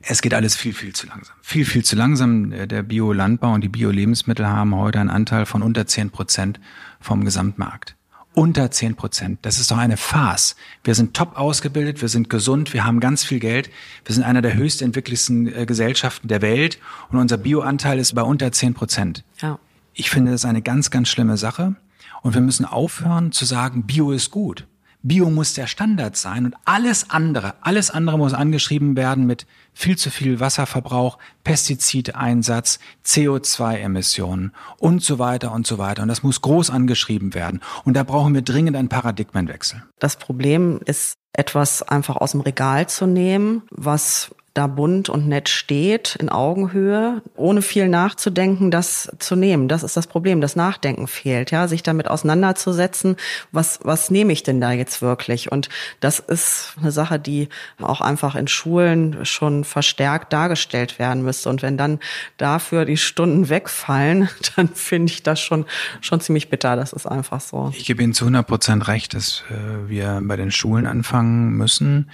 es 0.00 0.22
geht 0.22 0.32
alles 0.32 0.56
viel, 0.56 0.72
viel 0.72 0.94
zu 0.94 1.06
langsam. 1.06 1.36
Viel, 1.42 1.66
viel 1.66 1.84
zu 1.84 1.94
langsam. 1.94 2.52
Der 2.52 2.82
Biolandbau 2.82 3.52
und 3.52 3.60
die 3.60 3.68
Bio-Lebensmittel 3.68 4.46
haben 4.46 4.74
heute 4.74 4.98
einen 4.98 5.10
Anteil 5.10 5.44
von 5.44 5.60
unter 5.60 5.86
zehn 5.86 6.08
Prozent 6.08 6.58
vom 7.00 7.22
Gesamtmarkt. 7.22 7.96
Unter 8.34 8.70
10 8.70 8.96
Prozent. 8.96 9.38
Das 9.42 9.58
ist 9.58 9.70
doch 9.70 9.78
eine 9.78 9.96
Farce. 9.96 10.56
Wir 10.82 10.94
sind 10.94 11.14
top 11.14 11.38
ausgebildet, 11.38 12.02
wir 12.02 12.08
sind 12.08 12.28
gesund, 12.28 12.74
wir 12.74 12.84
haben 12.84 13.00
ganz 13.00 13.24
viel 13.24 13.38
Geld. 13.38 13.70
Wir 14.04 14.14
sind 14.14 14.24
einer 14.24 14.42
der 14.42 14.54
höchst 14.54 14.82
entwickelsten 14.82 15.46
äh, 15.46 15.66
Gesellschaften 15.66 16.28
der 16.28 16.42
Welt 16.42 16.78
und 17.10 17.18
unser 17.18 17.36
Bioanteil 17.36 17.98
ist 17.98 18.14
bei 18.14 18.22
unter 18.22 18.50
10 18.50 18.74
Prozent. 18.74 19.24
Ja. 19.40 19.58
Ich 19.92 20.10
finde 20.10 20.32
das 20.32 20.44
eine 20.44 20.62
ganz, 20.62 20.90
ganz 20.90 21.08
schlimme 21.08 21.36
Sache. 21.36 21.76
Und 22.22 22.34
wir 22.34 22.40
müssen 22.40 22.64
aufhören 22.64 23.32
zu 23.32 23.44
sagen, 23.44 23.84
Bio 23.84 24.10
ist 24.10 24.30
gut. 24.30 24.66
Bio 25.02 25.28
muss 25.28 25.52
der 25.52 25.66
Standard 25.66 26.16
sein 26.16 26.46
und 26.46 26.54
alles 26.64 27.10
andere, 27.10 27.54
alles 27.60 27.90
andere 27.90 28.16
muss 28.16 28.32
angeschrieben 28.32 28.96
werden 28.96 29.26
mit 29.26 29.46
viel 29.74 29.98
zu 29.98 30.10
viel 30.10 30.40
Wasserverbrauch, 30.40 31.18
Pestizideinsatz, 31.42 32.78
CO2-Emissionen 33.04 34.52
und 34.78 35.02
so 35.02 35.18
weiter 35.18 35.52
und 35.52 35.66
so 35.66 35.78
weiter. 35.78 36.02
Und 36.02 36.08
das 36.08 36.22
muss 36.22 36.40
groß 36.40 36.70
angeschrieben 36.70 37.34
werden. 37.34 37.60
Und 37.84 37.94
da 37.94 38.04
brauchen 38.04 38.34
wir 38.34 38.42
dringend 38.42 38.76
einen 38.76 38.88
Paradigmenwechsel. 38.88 39.82
Das 39.98 40.16
Problem 40.16 40.80
ist, 40.84 41.14
etwas 41.34 41.82
einfach 41.82 42.16
aus 42.16 42.30
dem 42.30 42.40
Regal 42.40 42.88
zu 42.88 43.06
nehmen, 43.06 43.62
was 43.70 44.34
da 44.54 44.68
bunt 44.68 45.08
und 45.08 45.26
nett 45.26 45.48
steht, 45.48 46.14
in 46.14 46.28
Augenhöhe, 46.28 47.22
ohne 47.34 47.60
viel 47.60 47.88
nachzudenken, 47.88 48.70
das 48.70 49.10
zu 49.18 49.34
nehmen. 49.34 49.66
Das 49.66 49.82
ist 49.82 49.96
das 49.96 50.06
Problem. 50.06 50.40
Das 50.40 50.54
Nachdenken 50.54 51.08
fehlt, 51.08 51.50
ja, 51.50 51.66
sich 51.66 51.82
damit 51.82 52.08
auseinanderzusetzen. 52.08 53.16
Was, 53.50 53.80
was 53.82 54.12
nehme 54.12 54.32
ich 54.32 54.44
denn 54.44 54.60
da 54.60 54.70
jetzt 54.70 55.02
wirklich? 55.02 55.50
Und 55.50 55.70
das 55.98 56.20
ist 56.20 56.76
eine 56.80 56.92
Sache, 56.92 57.18
die 57.18 57.48
auch 57.82 58.00
einfach 58.00 58.36
in 58.36 58.46
Schulen 58.46 59.26
schon 59.26 59.64
verstärkt 59.64 60.32
dargestellt 60.32 61.00
werden 61.00 61.24
müsste. 61.24 61.50
Und 61.50 61.62
wenn 61.62 61.76
dann 61.76 61.98
dafür 62.36 62.84
die 62.84 62.96
Stunden 62.96 63.48
wegfallen, 63.48 64.28
dann 64.56 64.68
finde 64.68 65.12
ich 65.12 65.24
das 65.24 65.40
schon, 65.40 65.66
schon 66.00 66.20
ziemlich 66.20 66.48
bitter. 66.48 66.76
Das 66.76 66.92
ist 66.92 67.06
einfach 67.06 67.40
so. 67.40 67.72
Ich 67.76 67.86
gebe 67.86 68.04
Ihnen 68.04 68.14
zu 68.14 68.24
100 68.24 68.46
Prozent 68.46 68.86
recht, 68.86 69.14
dass 69.14 69.42
äh, 69.50 69.88
wir 69.88 70.20
bei 70.22 70.36
den 70.36 70.52
Schulen 70.52 70.86
anfangen 70.86 71.56
müssen 71.56 72.08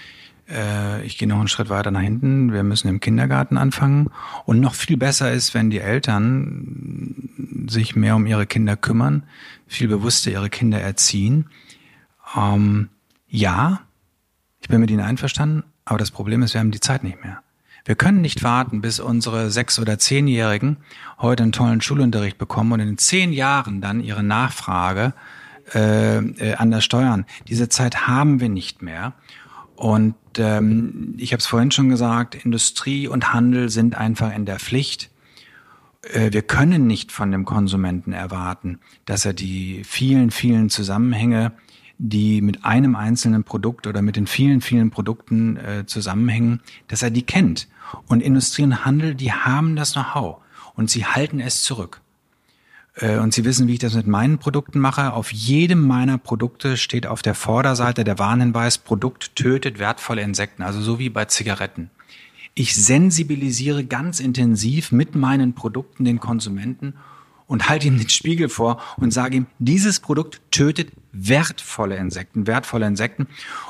äh, 0.51 1.03
ich 1.05 1.19
gehe 1.19 1.29
noch 1.29 1.39
einen 1.39 1.49
Schritt 1.49 1.69
weiter 1.69 1.91
nach 1.91 2.01
hinten, 2.01 2.53
wir 2.53 2.63
müssen 2.63 2.89
im 2.89 3.01
Kindergarten 3.01 3.57
anfangen. 3.57 4.11
Und 4.45 4.61
noch 4.61 4.75
viel 4.75 4.97
besser 4.97 5.33
ist, 5.33 5.55
wenn 5.55 5.71
die 5.71 5.81
Eltern 5.81 7.67
sich 7.69 7.97
mehr 7.97 8.17
um 8.17 8.27
ihre 8.27 8.47
Kinder 8.47 8.77
kümmern, 8.77 9.25
viel 9.67 9.89
bewusster 9.89 10.31
ihre 10.31 10.51
Kinder 10.51 10.81
erziehen. 10.81 11.47
Ähm, 12.37 12.89
ja, 13.29 13.81
ich 14.61 14.69
bin 14.69 14.81
mit 14.81 14.91
Ihnen 14.91 15.01
einverstanden, 15.01 15.65
aber 15.85 15.99
das 15.99 16.11
Problem 16.11 16.43
ist, 16.43 16.55
wir 16.55 16.61
haben 16.61 16.71
die 16.71 16.81
Zeit 16.81 17.05
nicht 17.05 17.23
mehr. 17.23 17.43
Wir 17.85 17.95
können 17.95 18.21
nicht 18.21 18.43
warten, 18.43 18.83
bis 18.83 19.01
unsere 19.01 19.51
sechs- 19.51 19.79
oder 19.79 19.99
zehnjährigen 19.99 20.79
heute 21.19 21.43
einen 21.43 21.53
tollen 21.53 21.81
Schulunterricht 21.81 22.39
bekommen 22.39 22.73
und 22.73 22.81
in 22.81 22.99
zehn 22.99 23.33
Jahren 23.33 23.81
dann 23.81 24.01
ihre 24.01 24.23
Nachfrage 24.23 25.15
äh, 25.75 26.19
äh, 26.19 26.55
anders 26.57 26.85
steuern. 26.85 27.25
Diese 27.49 27.69
Zeit 27.69 28.07
haben 28.07 28.41
wir 28.41 28.49
nicht 28.49 28.83
mehr. 28.83 29.15
Und 29.77 30.15
ähm, 30.39 31.15
ich 31.19 31.33
habe 31.33 31.41
es 31.41 31.47
vorhin 31.47 31.71
schon 31.71 31.89
gesagt, 31.89 32.35
Industrie 32.35 33.09
und 33.09 33.33
Handel 33.33 33.69
sind 33.69 33.97
einfach 33.97 34.35
in 34.35 34.47
der 34.47 34.59
Pflicht. 34.59 35.11
Äh, 36.03 36.33
wir 36.33 36.43
können 36.43 36.87
nicht 36.87 37.13
von 37.13 37.31
dem 37.31 37.45
Konsumenten 37.45 38.13
erwarten, 38.13 38.79
dass 39.05 39.25
er 39.25 39.33
die 39.33 39.83
vielen, 39.85 40.31
vielen 40.31 40.71
Zusammenhänge, 40.71 41.53
die 41.99 42.41
mit 42.41 42.65
einem 42.65 42.97
einzelnen 42.97 43.45
Produkt 43.45 43.87
oder 43.87 44.01
mit 44.01 44.17
den 44.17 44.27
vielen, 44.27 44.61
vielen 44.61 44.91
Produkten 44.91 45.57
äh, 45.57 45.85
zusammenhängen, 45.87 46.61
dass 46.89 47.03
er 47.03 47.11
die 47.11 47.23
kennt. 47.23 47.69
Und 48.07 48.23
Industrie 48.23 48.63
und 48.63 48.85
Handel, 48.85 49.15
die 49.15 49.33
haben 49.33 49.77
das 49.77 49.93
Know-how 49.93 50.39
und 50.75 50.91
sie 50.91 51.05
halten 51.05 51.41
es 51.41 51.63
zurück. 51.63 52.01
Äh, 52.95 53.19
und 53.19 53.35
Sie 53.35 53.45
wissen, 53.45 53.69
wie 53.69 53.75
ich 53.75 53.79
das 53.79 53.95
mit 53.95 54.07
meinen 54.07 54.39
Produkten 54.39 54.79
mache. 54.79 55.13
Auf 55.13 55.33
jedem 55.33 55.87
meiner 55.87 56.19
Produkte 56.19 56.77
steht 56.77 57.07
auf 57.07 57.23
der 57.23 57.35
Vorderseite 57.35 58.05
der 58.05 58.19
Warnhinweis, 58.19 58.79
Produkt 58.79 59.37
tötet 59.37 59.79
wertvolle 59.79 60.23
Insekten, 60.23 60.63
also 60.63 60.81
so 60.81 60.99
wie 60.99 61.11
bei 61.11 61.25
Zigaretten. 61.27 61.91
Ich 62.55 62.75
sensibilisiere 62.75 63.85
ganz 63.85 64.21
intensiv 64.21 64.93
mit 64.93 65.15
meinen 65.15 65.55
Produkten 65.55 66.05
den 66.05 66.21
Konsumenten 66.21 66.95
und 67.47 67.69
halte 67.69 67.89
ihm 67.89 67.99
den 67.99 68.09
Spiegel 68.09 68.49
vor 68.49 68.81
und 68.97 69.13
sage 69.13 69.37
ihm, 69.37 69.47
dieses 69.59 69.99
Produkt 70.01 70.41
tötet 70.51 70.93
wertvolle 71.13 71.97
Insekten, 71.97 72.47
wertvolle 72.47 72.87
Insekten. 72.87 73.27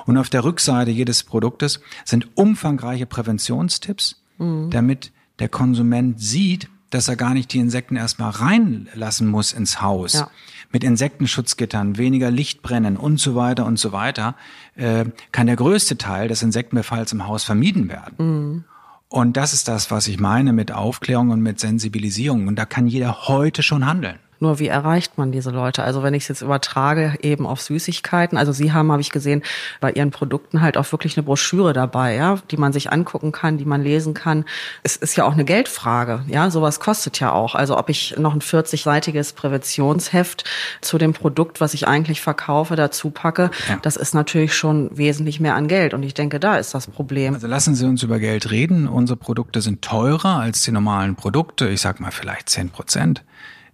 Und 0.06 0.18
auf 0.18 0.28
der 0.28 0.44
Rückseite 0.44 0.90
jedes 0.90 1.22
Produktes 1.22 1.80
sind 2.04 2.28
umfangreiche 2.36 3.06
Präventionstipps, 3.06 4.22
mhm. 4.38 4.70
damit 4.70 5.12
der 5.38 5.48
Konsument 5.48 6.20
sieht, 6.20 6.68
dass 6.90 7.08
er 7.08 7.16
gar 7.16 7.34
nicht 7.34 7.52
die 7.52 7.58
Insekten 7.58 7.96
erstmal 7.96 8.30
reinlassen 8.30 9.26
muss 9.26 9.52
ins 9.52 9.80
Haus. 9.80 10.14
Ja. 10.14 10.30
Mit 10.72 10.84
Insektenschutzgittern, 10.84 11.98
weniger 11.98 12.30
Licht 12.30 12.62
brennen 12.62 12.96
und 12.96 13.18
so 13.18 13.34
weiter 13.34 13.66
und 13.66 13.78
so 13.78 13.92
weiter, 13.92 14.36
äh, 14.76 15.04
kann 15.32 15.46
der 15.46 15.56
größte 15.56 15.98
Teil 15.98 16.28
des 16.28 16.42
Insektenbefalls 16.42 17.12
im 17.12 17.26
Haus 17.26 17.44
vermieden 17.44 17.88
werden. 17.88 18.14
Mhm. 18.18 18.64
Und 19.08 19.36
das 19.36 19.52
ist 19.52 19.66
das, 19.66 19.90
was 19.90 20.06
ich 20.06 20.20
meine 20.20 20.52
mit 20.52 20.70
Aufklärung 20.70 21.30
und 21.30 21.40
mit 21.40 21.58
Sensibilisierung. 21.58 22.46
Und 22.46 22.56
da 22.56 22.64
kann 22.64 22.86
jeder 22.86 23.26
heute 23.26 23.64
schon 23.64 23.84
handeln. 23.84 24.18
Nur 24.40 24.58
wie 24.58 24.68
erreicht 24.68 25.18
man 25.18 25.32
diese 25.32 25.50
Leute? 25.50 25.84
Also 25.84 26.02
wenn 26.02 26.14
ich 26.14 26.22
es 26.22 26.28
jetzt 26.28 26.40
übertrage 26.40 27.18
eben 27.20 27.46
auf 27.46 27.60
Süßigkeiten, 27.60 28.38
also 28.38 28.52
Sie 28.52 28.72
haben, 28.72 28.90
habe 28.90 29.02
ich 29.02 29.10
gesehen, 29.10 29.42
bei 29.80 29.92
Ihren 29.92 30.10
Produkten 30.10 30.62
halt 30.62 30.78
auch 30.78 30.90
wirklich 30.92 31.16
eine 31.18 31.24
Broschüre 31.24 31.74
dabei, 31.74 32.14
ja, 32.14 32.38
die 32.50 32.56
man 32.56 32.72
sich 32.72 32.90
angucken 32.90 33.32
kann, 33.32 33.58
die 33.58 33.66
man 33.66 33.82
lesen 33.82 34.14
kann. 34.14 34.46
Es 34.82 34.96
ist 34.96 35.14
ja 35.16 35.24
auch 35.24 35.34
eine 35.34 35.44
Geldfrage, 35.44 36.22
ja, 36.26 36.50
sowas 36.50 36.80
kostet 36.80 37.20
ja 37.20 37.32
auch. 37.32 37.54
Also 37.54 37.76
ob 37.76 37.90
ich 37.90 38.16
noch 38.16 38.32
ein 38.32 38.40
40-seitiges 38.40 39.34
Präventionsheft 39.34 40.44
zu 40.80 40.96
dem 40.96 41.12
Produkt, 41.12 41.60
was 41.60 41.74
ich 41.74 41.86
eigentlich 41.86 42.22
verkaufe, 42.22 42.76
dazu 42.76 43.10
packe, 43.10 43.50
ja. 43.68 43.78
das 43.82 43.96
ist 43.96 44.14
natürlich 44.14 44.54
schon 44.54 44.96
wesentlich 44.96 45.38
mehr 45.40 45.54
an 45.54 45.68
Geld. 45.68 45.92
Und 45.92 46.02
ich 46.02 46.14
denke, 46.14 46.40
da 46.40 46.56
ist 46.56 46.72
das 46.72 46.86
Problem. 46.86 47.34
Also 47.34 47.46
lassen 47.46 47.74
Sie 47.74 47.84
uns 47.84 48.02
über 48.02 48.18
Geld 48.18 48.50
reden. 48.50 48.88
Unsere 48.88 49.18
Produkte 49.18 49.60
sind 49.60 49.82
teurer 49.82 50.38
als 50.38 50.62
die 50.62 50.72
normalen 50.72 51.14
Produkte. 51.14 51.68
Ich 51.68 51.82
sag 51.82 52.00
mal 52.00 52.10
vielleicht 52.10 52.48
10 52.48 52.70
Prozent 52.70 53.22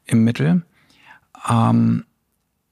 im 0.06 0.24
Mittel. 0.24 0.62
Ähm, 1.48 2.04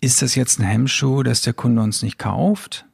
ist 0.01 0.23
das 0.23 0.35
jetzt 0.35 0.59
ein 0.59 0.65
Hemmschuh, 0.65 1.23
dass 1.23 1.43
der 1.43 1.53
Kunde 1.53 1.83
uns 1.83 2.03
nicht 2.03 2.19
kauft? 2.19 2.87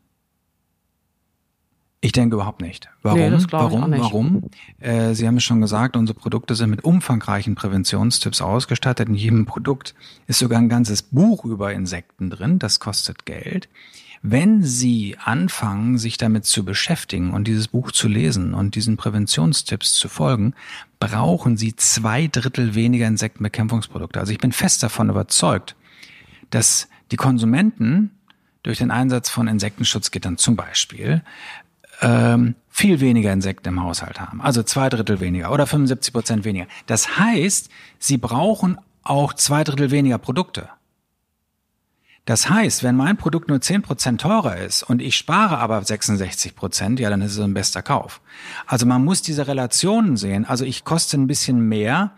Ich 2.02 2.12
denke 2.12 2.36
überhaupt 2.36 2.62
nicht. 2.62 2.88
Warum? 3.02 3.18
Nee, 3.18 3.44
warum? 3.50 3.90
Nicht. 3.90 4.00
Warum? 4.00 4.50
Äh, 4.78 5.12
Sie 5.14 5.26
haben 5.26 5.36
es 5.36 5.44
schon 5.44 5.60
gesagt, 5.60 5.96
unsere 5.96 6.18
Produkte 6.18 6.54
sind 6.54 6.70
mit 6.70 6.82
umfangreichen 6.82 7.56
Präventionstipps 7.56 8.40
ausgestattet. 8.40 9.08
In 9.08 9.14
jedem 9.14 9.44
Produkt 9.44 9.94
ist 10.26 10.38
sogar 10.38 10.58
ein 10.58 10.70
ganzes 10.70 11.02
Buch 11.02 11.44
über 11.44 11.74
Insekten 11.74 12.30
drin. 12.30 12.58
Das 12.58 12.80
kostet 12.80 13.26
Geld. 13.26 13.68
Wenn 14.22 14.62
Sie 14.62 15.16
anfangen, 15.22 15.96
sich 15.96 16.18
damit 16.18 16.44
zu 16.44 16.64
beschäftigen 16.64 17.32
und 17.32 17.44
dieses 17.48 17.68
Buch 17.68 17.90
zu 17.90 18.06
lesen 18.06 18.52
und 18.52 18.74
diesen 18.74 18.98
Präventionstipps 18.98 19.94
zu 19.94 20.08
folgen, 20.08 20.54
brauchen 20.98 21.56
Sie 21.56 21.74
zwei 21.74 22.26
Drittel 22.26 22.74
weniger 22.74 23.06
Insektenbekämpfungsprodukte. 23.06 24.20
Also 24.20 24.32
ich 24.32 24.38
bin 24.38 24.52
fest 24.52 24.82
davon 24.82 25.08
überzeugt, 25.08 25.74
dass 26.50 26.88
die 27.10 27.16
Konsumenten 27.16 28.10
durch 28.62 28.76
den 28.76 28.90
Einsatz 28.90 29.30
von 29.30 29.48
Insektenschutzgittern 29.48 30.36
zum 30.36 30.54
Beispiel 30.54 31.22
ähm, 32.02 32.56
viel 32.68 33.00
weniger 33.00 33.32
Insekten 33.32 33.68
im 33.68 33.82
Haushalt 33.82 34.20
haben. 34.20 34.42
Also 34.42 34.62
zwei 34.62 34.90
Drittel 34.90 35.20
weniger 35.20 35.50
oder 35.50 35.66
75 35.66 36.12
Prozent 36.12 36.44
weniger. 36.44 36.66
Das 36.86 37.18
heißt, 37.18 37.70
sie 37.98 38.18
brauchen 38.18 38.78
auch 39.02 39.32
zwei 39.32 39.64
Drittel 39.64 39.90
weniger 39.90 40.18
Produkte. 40.18 40.68
Das 42.26 42.50
heißt, 42.50 42.82
wenn 42.82 42.96
mein 42.96 43.16
Produkt 43.16 43.48
nur 43.48 43.58
10% 43.58 44.18
teurer 44.18 44.58
ist 44.58 44.82
und 44.82 45.00
ich 45.00 45.16
spare 45.16 45.58
aber 45.58 45.78
66%, 45.78 47.00
ja, 47.00 47.10
dann 47.10 47.22
ist 47.22 47.32
es 47.32 47.40
ein 47.40 47.54
bester 47.54 47.82
Kauf. 47.82 48.20
Also 48.66 48.86
man 48.86 49.04
muss 49.04 49.22
diese 49.22 49.46
Relationen 49.46 50.16
sehen. 50.16 50.44
Also 50.44 50.64
ich 50.64 50.84
koste 50.84 51.16
ein 51.16 51.26
bisschen 51.26 51.68
mehr, 51.68 52.12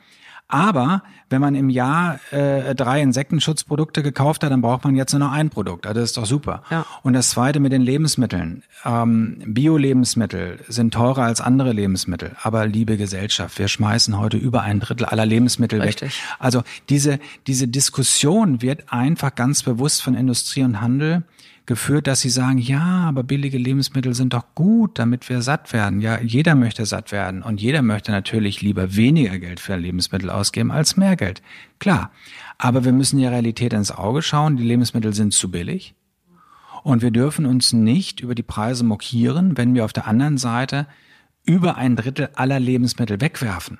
aber 0.53 1.03
wenn 1.31 1.41
man 1.41 1.55
im 1.55 1.71
Jahr 1.71 2.21
äh, 2.31 2.75
drei 2.75 3.01
Insektenschutzprodukte 3.01 4.03
gekauft 4.03 4.45
hat, 4.45 4.53
dann 4.53 4.61
braucht 4.61 4.85
man 4.85 4.95
jetzt 4.95 5.13
nur 5.13 5.21
noch 5.21 5.33
ein 5.33 5.49
Produkt. 5.49 5.87
Also 5.87 6.01
das 6.01 6.11
ist 6.11 6.19
doch 6.19 6.27
super. 6.27 6.63
Ja. 6.71 6.85
Und 7.03 7.15
das 7.15 7.31
zweite 7.31 7.59
mit 7.59 7.73
den 7.73 7.81
Lebensmitteln. 7.81 8.63
Ähm, 8.85 9.43
Bio-Lebensmittel 9.47 10.59
sind 10.69 10.93
teurer 10.93 11.23
als 11.23 11.41
andere 11.41 11.73
Lebensmittel. 11.73 12.37
Aber 12.43 12.67
liebe 12.67 12.99
Gesellschaft, 12.99 13.59
wir 13.59 13.67
schmeißen 13.67 14.19
heute 14.19 14.37
über 14.37 14.61
ein 14.61 14.79
Drittel 14.79 15.07
aller 15.07 15.25
Lebensmittel 15.25 15.81
Richtig. 15.81 16.11
weg. 16.11 16.37
Also 16.39 16.65
diese, 16.91 17.19
diese 17.47 17.67
Diskussion 17.67 18.61
wird 18.61 18.93
einfach 18.93 19.35
ganz 19.35 19.63
bewusst 19.63 20.03
von 20.03 20.15
Industrie 20.15 20.65
und 20.65 20.83
Handel 20.83 21.23
geführt, 21.67 22.07
dass 22.07 22.21
sie 22.21 22.31
sagen, 22.31 22.59
ja, 22.59 23.05
aber 23.09 23.23
billige 23.23 23.59
Lebensmittel 23.59 24.15
sind 24.15 24.33
doch 24.33 24.55
gut, 24.55 24.99
damit 24.99 25.29
wir 25.29 25.43
satt 25.43 25.73
werden. 25.73 26.01
Ja, 26.01 26.21
jeder 26.21 26.55
möchte 26.55 26.87
satt 26.87 27.13
werden 27.13 27.43
und 27.43 27.61
jeder 27.61 27.83
möchte 27.83 28.11
natürlich 28.11 28.63
lieber 28.63 28.97
weniger 28.97 29.39
Geld 29.39 29.61
für 29.61 29.77
Lebensmittel 29.77 30.31
ausgeben 30.31 30.71
als 30.71 30.97
mehr 30.97 31.17
Geld. 31.17 31.43
Klar. 31.79 32.11
Aber 32.59 32.85
wir 32.85 32.93
müssen 32.93 33.21
der 33.21 33.33
Realität 33.33 33.73
ins 33.73 33.91
Auge 33.91 34.23
schauen. 34.23 34.57
Die 34.57 34.63
Lebensmittel 34.63 35.13
sind 35.15 35.33
zu 35.33 35.51
billig. 35.51 35.95
Und 36.83 37.03
wir 37.03 37.11
dürfen 37.11 37.47
uns 37.47 37.73
nicht 37.73 38.21
über 38.21 38.35
die 38.35 38.43
Preise 38.43 38.85
mokieren, 38.85 39.57
wenn 39.57 39.75
wir 39.75 39.85
auf 39.85 39.93
der 39.93 40.07
anderen 40.07 40.39
Seite 40.39 40.87
über 41.45 41.77
ein 41.77 41.97
Drittel 41.97 42.31
aller 42.35 42.61
Lebensmittel 42.61 43.21
wegwerfen. 43.21 43.79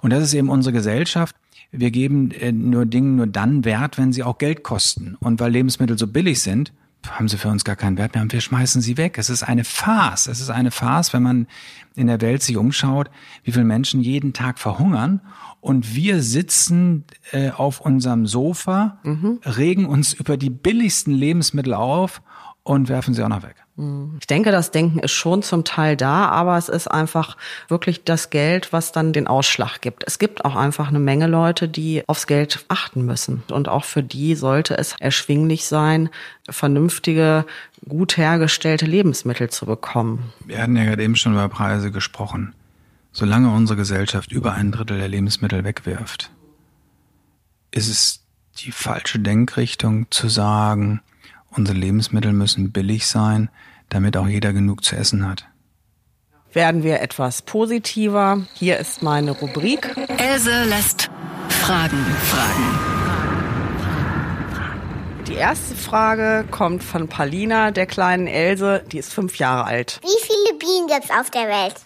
Und 0.00 0.10
das 0.10 0.22
ist 0.22 0.34
eben 0.34 0.48
unsere 0.48 0.72
Gesellschaft. 0.72 1.36
Wir 1.70 1.90
geben 1.90 2.30
äh, 2.32 2.52
nur 2.52 2.86
Dinge 2.86 3.08
nur 3.08 3.26
dann 3.26 3.64
Wert, 3.64 3.98
wenn 3.98 4.12
sie 4.12 4.22
auch 4.22 4.38
Geld 4.38 4.62
kosten. 4.62 5.16
Und 5.20 5.40
weil 5.40 5.52
Lebensmittel 5.52 5.98
so 5.98 6.06
billig 6.06 6.40
sind, 6.40 6.72
haben 7.10 7.28
sie 7.28 7.38
für 7.38 7.48
uns 7.48 7.64
gar 7.64 7.76
keinen 7.76 7.98
Wert 7.98 8.14
mehr 8.14 8.22
und 8.22 8.32
wir 8.32 8.40
schmeißen 8.40 8.80
sie 8.80 8.96
weg. 8.96 9.18
Es 9.18 9.30
ist 9.30 9.42
eine 9.42 9.64
Farce. 9.64 10.26
Es 10.28 10.40
ist 10.40 10.50
eine 10.50 10.70
Farce, 10.70 11.12
wenn 11.12 11.22
man 11.22 11.46
in 11.94 12.06
der 12.06 12.20
Welt 12.20 12.42
sich 12.42 12.56
umschaut, 12.56 13.10
wie 13.44 13.52
viele 13.52 13.64
Menschen 13.64 14.00
jeden 14.00 14.32
Tag 14.32 14.58
verhungern 14.58 15.20
und 15.62 15.94
wir 15.94 16.22
sitzen 16.22 17.04
äh, 17.30 17.50
auf 17.50 17.80
unserem 17.80 18.26
Sofa, 18.26 18.98
mhm. 19.04 19.38
regen 19.44 19.86
uns 19.86 20.12
über 20.12 20.36
die 20.36 20.50
billigsten 20.50 21.14
Lebensmittel 21.14 21.72
auf 21.72 22.20
und 22.64 22.88
werfen 22.88 23.14
sie 23.14 23.24
auch 23.24 23.28
noch 23.28 23.42
weg. 23.42 23.56
Mhm. 23.76 24.16
Ich 24.20 24.26
denke, 24.26 24.52
das 24.52 24.70
Denken 24.70 25.00
ist 25.00 25.12
schon 25.12 25.42
zum 25.42 25.64
Teil 25.64 25.96
da, 25.96 26.26
aber 26.28 26.56
es 26.56 26.68
ist 26.68 26.88
einfach 26.88 27.36
wirklich 27.68 28.04
das 28.04 28.30
Geld, 28.30 28.72
was 28.72 28.92
dann 28.92 29.12
den 29.12 29.26
Ausschlag 29.26 29.80
gibt. 29.80 30.04
Es 30.06 30.18
gibt 30.18 30.44
auch 30.44 30.54
einfach 30.54 30.88
eine 30.88 31.00
Menge 31.00 31.26
Leute, 31.26 31.68
die 31.68 32.02
aufs 32.06 32.26
Geld 32.26 32.64
achten 32.68 33.04
müssen. 33.04 33.42
Und 33.50 33.68
auch 33.68 33.84
für 33.84 34.02
die 34.02 34.34
sollte 34.34 34.78
es 34.78 34.94
erschwinglich 35.00 35.66
sein, 35.66 36.10
vernünftige, 36.48 37.46
gut 37.88 38.16
hergestellte 38.16 38.86
Lebensmittel 38.86 39.50
zu 39.50 39.66
bekommen. 39.66 40.32
Wir 40.44 40.62
hatten 40.62 40.76
ja 40.76 40.84
gerade 40.84 41.02
eben 41.02 41.16
schon 41.16 41.32
über 41.32 41.48
Preise 41.48 41.90
gesprochen. 41.90 42.54
Solange 43.10 43.50
unsere 43.50 43.76
Gesellschaft 43.76 44.32
über 44.32 44.52
ein 44.52 44.72
Drittel 44.72 44.98
der 44.98 45.08
Lebensmittel 45.08 45.64
wegwirft, 45.64 46.30
ist 47.70 47.88
es 47.88 48.22
die 48.58 48.72
falsche 48.72 49.18
Denkrichtung 49.18 50.06
zu 50.10 50.28
sagen, 50.28 51.00
unsere 51.56 51.76
Lebensmittel 51.76 52.32
müssen 52.32 52.72
billig 52.72 53.06
sein, 53.06 53.50
damit 53.88 54.16
auch 54.16 54.26
jeder 54.26 54.52
genug 54.52 54.84
zu 54.84 54.96
essen 54.96 55.26
hat. 55.28 55.46
Werden 56.52 56.82
wir 56.82 57.00
etwas 57.00 57.42
positiver. 57.42 58.46
Hier 58.54 58.78
ist 58.78 59.02
meine 59.02 59.30
Rubrik. 59.30 59.94
Else 60.18 60.64
lässt 60.64 61.10
Fragen 61.48 62.04
fragen. 62.30 62.92
Die 65.28 65.34
erste 65.34 65.74
Frage 65.74 66.44
kommt 66.50 66.82
von 66.82 67.08
Palina, 67.08 67.70
der 67.70 67.86
kleinen 67.86 68.26
Else, 68.26 68.84
die 68.92 68.98
ist 68.98 69.14
fünf 69.14 69.36
Jahre 69.38 69.64
alt. 69.64 69.98
Wie 70.02 70.26
viele 70.26 70.58
Bienen 70.58 70.88
gibt's 70.88 71.10
auf 71.10 71.30
der 71.30 71.48
Welt? 71.48 71.76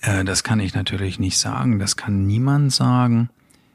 Äh, 0.00 0.24
das 0.24 0.42
kann 0.42 0.58
ich 0.58 0.74
natürlich 0.74 1.18
nicht 1.20 1.38
sagen. 1.38 1.78
Das 1.78 1.96
kann 1.96 2.26
niemand 2.26 2.72
sagen. 2.72 3.30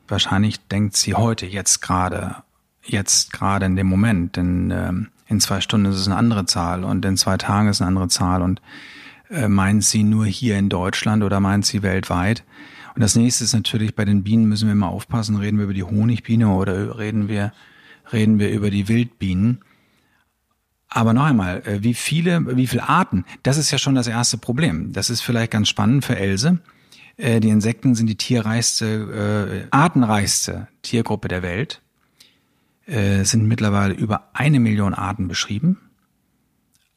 Wahrscheinlich 0.08 0.60
denkt 0.68 0.98
sie 0.98 1.14
heute, 1.14 1.46
jetzt 1.46 1.82
gerade, 1.82 2.38
jetzt 2.84 3.32
gerade 3.32 3.68
in 3.68 3.76
dem 3.76 3.88
Moment. 3.88 4.36
Denn 4.36 4.72
ähm, 4.72 5.10
in 5.28 5.40
zwei 5.40 5.62
Stunden 5.62 5.88
ist 5.88 6.00
es 6.00 6.08
eine 6.08 6.16
andere 6.16 6.46
Zahl 6.46 6.84
und 6.84 7.04
in 7.06 7.18
zwei 7.18 7.38
Tagen 7.38 7.68
ist 7.68 7.78
es 7.78 7.82
eine 7.82 7.90
andere 7.90 8.08
Zahl 8.08 8.42
und 8.42 8.62
äh, 9.30 9.48
meint 9.48 9.84
sie 9.84 10.04
nur 10.04 10.26
hier 10.26 10.58
in 10.58 10.70
Deutschland 10.70 11.24
oder 11.24 11.40
meint 11.40 11.66
sie 11.66 11.84
weltweit? 11.84 12.44
Und 12.94 13.02
das 13.02 13.16
nächste 13.16 13.44
ist 13.44 13.54
natürlich, 13.54 13.96
bei 13.96 14.06
den 14.06 14.24
Bienen 14.24 14.46
müssen 14.46 14.68
wir 14.68 14.76
mal 14.76 14.88
aufpassen, 14.88 15.36
reden 15.36 15.58
wir 15.58 15.66
über 15.66 15.74
die 15.74 15.84
Honigbiene 15.84 16.48
oder 16.48 16.98
reden 16.98 17.28
wir, 17.28 17.52
reden 18.14 18.40
wir 18.40 18.52
über 18.52 18.70
die 18.70 18.88
Wildbienen. 18.88 19.62
Aber 20.88 21.14
noch 21.14 21.26
einmal, 21.26 21.62
äh, 21.66 21.84
wie 21.84 21.94
viele, 21.94 22.56
wie 22.56 22.68
viele 22.68 22.88
Arten? 22.88 23.26
Das 23.44 23.58
ist 23.58 23.72
ja 23.72 23.78
schon 23.78 23.96
das 23.96 24.08
erste 24.08 24.38
Problem. 24.38 24.94
Das 24.94 25.10
ist 25.10 25.22
vielleicht 25.22 25.52
ganz 25.52 25.68
spannend 25.68 26.06
für 26.06 26.16
Else. 26.16 26.60
Äh, 27.18 27.40
die 27.40 27.50
Insekten 27.50 27.96
sind 27.96 28.08
die 28.08 28.16
tierreichste, 28.16 29.66
äh, 29.66 29.68
artenreichste 29.72 30.68
Tiergruppe 30.84 31.28
der 31.28 31.42
Welt 31.42 31.82
äh, 32.86 33.24
sind 33.24 33.48
mittlerweile 33.48 33.94
über 33.94 34.30
eine 34.34 34.60
Million 34.60 34.94
Arten 34.94 35.28
beschrieben. 35.28 35.90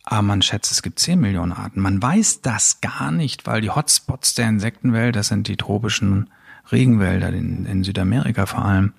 Aber 0.04 0.22
man 0.22 0.40
schätzt, 0.42 0.72
es 0.72 0.82
gibt 0.82 0.98
zehn 0.98 1.20
Millionen 1.20 1.52
Arten. 1.52 1.80
Man 1.80 2.00
weiß 2.00 2.40
das 2.40 2.80
gar 2.80 3.10
nicht, 3.10 3.46
weil 3.46 3.60
die 3.60 3.70
Hotspots 3.70 4.34
der 4.34 4.48
Insektenwelt, 4.48 5.16
das 5.16 5.28
sind 5.28 5.48
die 5.48 5.56
tropischen 5.56 6.30
Regenwälder 6.72 7.28
in, 7.28 7.66
in 7.66 7.84
Südamerika 7.84 8.46
vor 8.46 8.64
allem, 8.64 8.92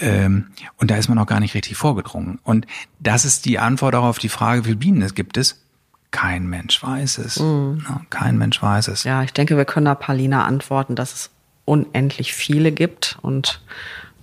ähm, 0.00 0.46
und 0.76 0.90
da 0.90 0.96
ist 0.96 1.08
man 1.08 1.16
noch 1.16 1.26
gar 1.26 1.40
nicht 1.40 1.54
richtig 1.54 1.76
vorgedrungen. 1.76 2.38
Und 2.42 2.66
das 3.00 3.24
ist 3.24 3.44
die 3.46 3.58
Antwort 3.58 3.94
auch 3.94 4.04
auf 4.04 4.18
die 4.18 4.28
Frage, 4.28 4.62
wie 4.62 4.68
viele 4.68 4.76
Bienen 4.76 5.02
es 5.02 5.14
gibt 5.14 5.36
es. 5.36 5.64
Kein 6.10 6.46
Mensch 6.46 6.82
weiß 6.82 7.18
es. 7.18 7.38
Mhm. 7.40 7.84
Kein 8.10 8.38
Mensch 8.38 8.62
weiß 8.62 8.88
es. 8.88 9.04
Ja, 9.04 9.22
ich 9.22 9.32
denke, 9.32 9.56
wir 9.56 9.64
können 9.64 9.86
da 9.86 9.94
Paulina 9.94 10.44
antworten, 10.44 10.94
dass 10.94 11.14
es 11.14 11.30
unendlich 11.64 12.32
viele 12.32 12.72
gibt 12.72 13.18
und 13.20 13.60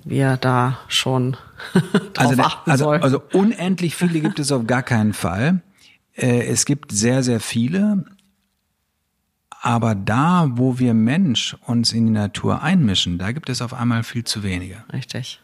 wir 0.06 0.38
da 0.38 0.80
schon 0.88 1.36
drauf 2.14 2.30
also, 2.30 2.44
achten 2.44 2.72
also, 2.72 2.86
soll. 2.86 2.98
Also 3.02 3.22
unendlich 3.34 3.96
viele 3.96 4.22
gibt 4.22 4.40
es 4.40 4.52
auf 4.52 4.66
gar 4.66 4.84
keinen 4.84 5.14
Fall. 5.14 5.62
Äh, 6.16 6.46
es 6.46 6.66
gibt 6.66 6.92
sehr, 6.92 7.24
sehr 7.24 7.40
viele. 7.40 8.06
Aber 9.62 9.96
da, 9.96 10.48
wo 10.52 10.78
wir 10.78 10.94
Mensch 10.94 11.58
uns 11.66 11.92
in 11.92 12.06
die 12.06 12.12
Natur 12.12 12.62
einmischen, 12.62 13.18
da 13.18 13.32
gibt 13.32 13.50
es 13.50 13.62
auf 13.62 13.74
einmal 13.74 14.04
viel 14.04 14.24
zu 14.24 14.44
wenige. 14.44 14.84
Richtig. 14.94 15.42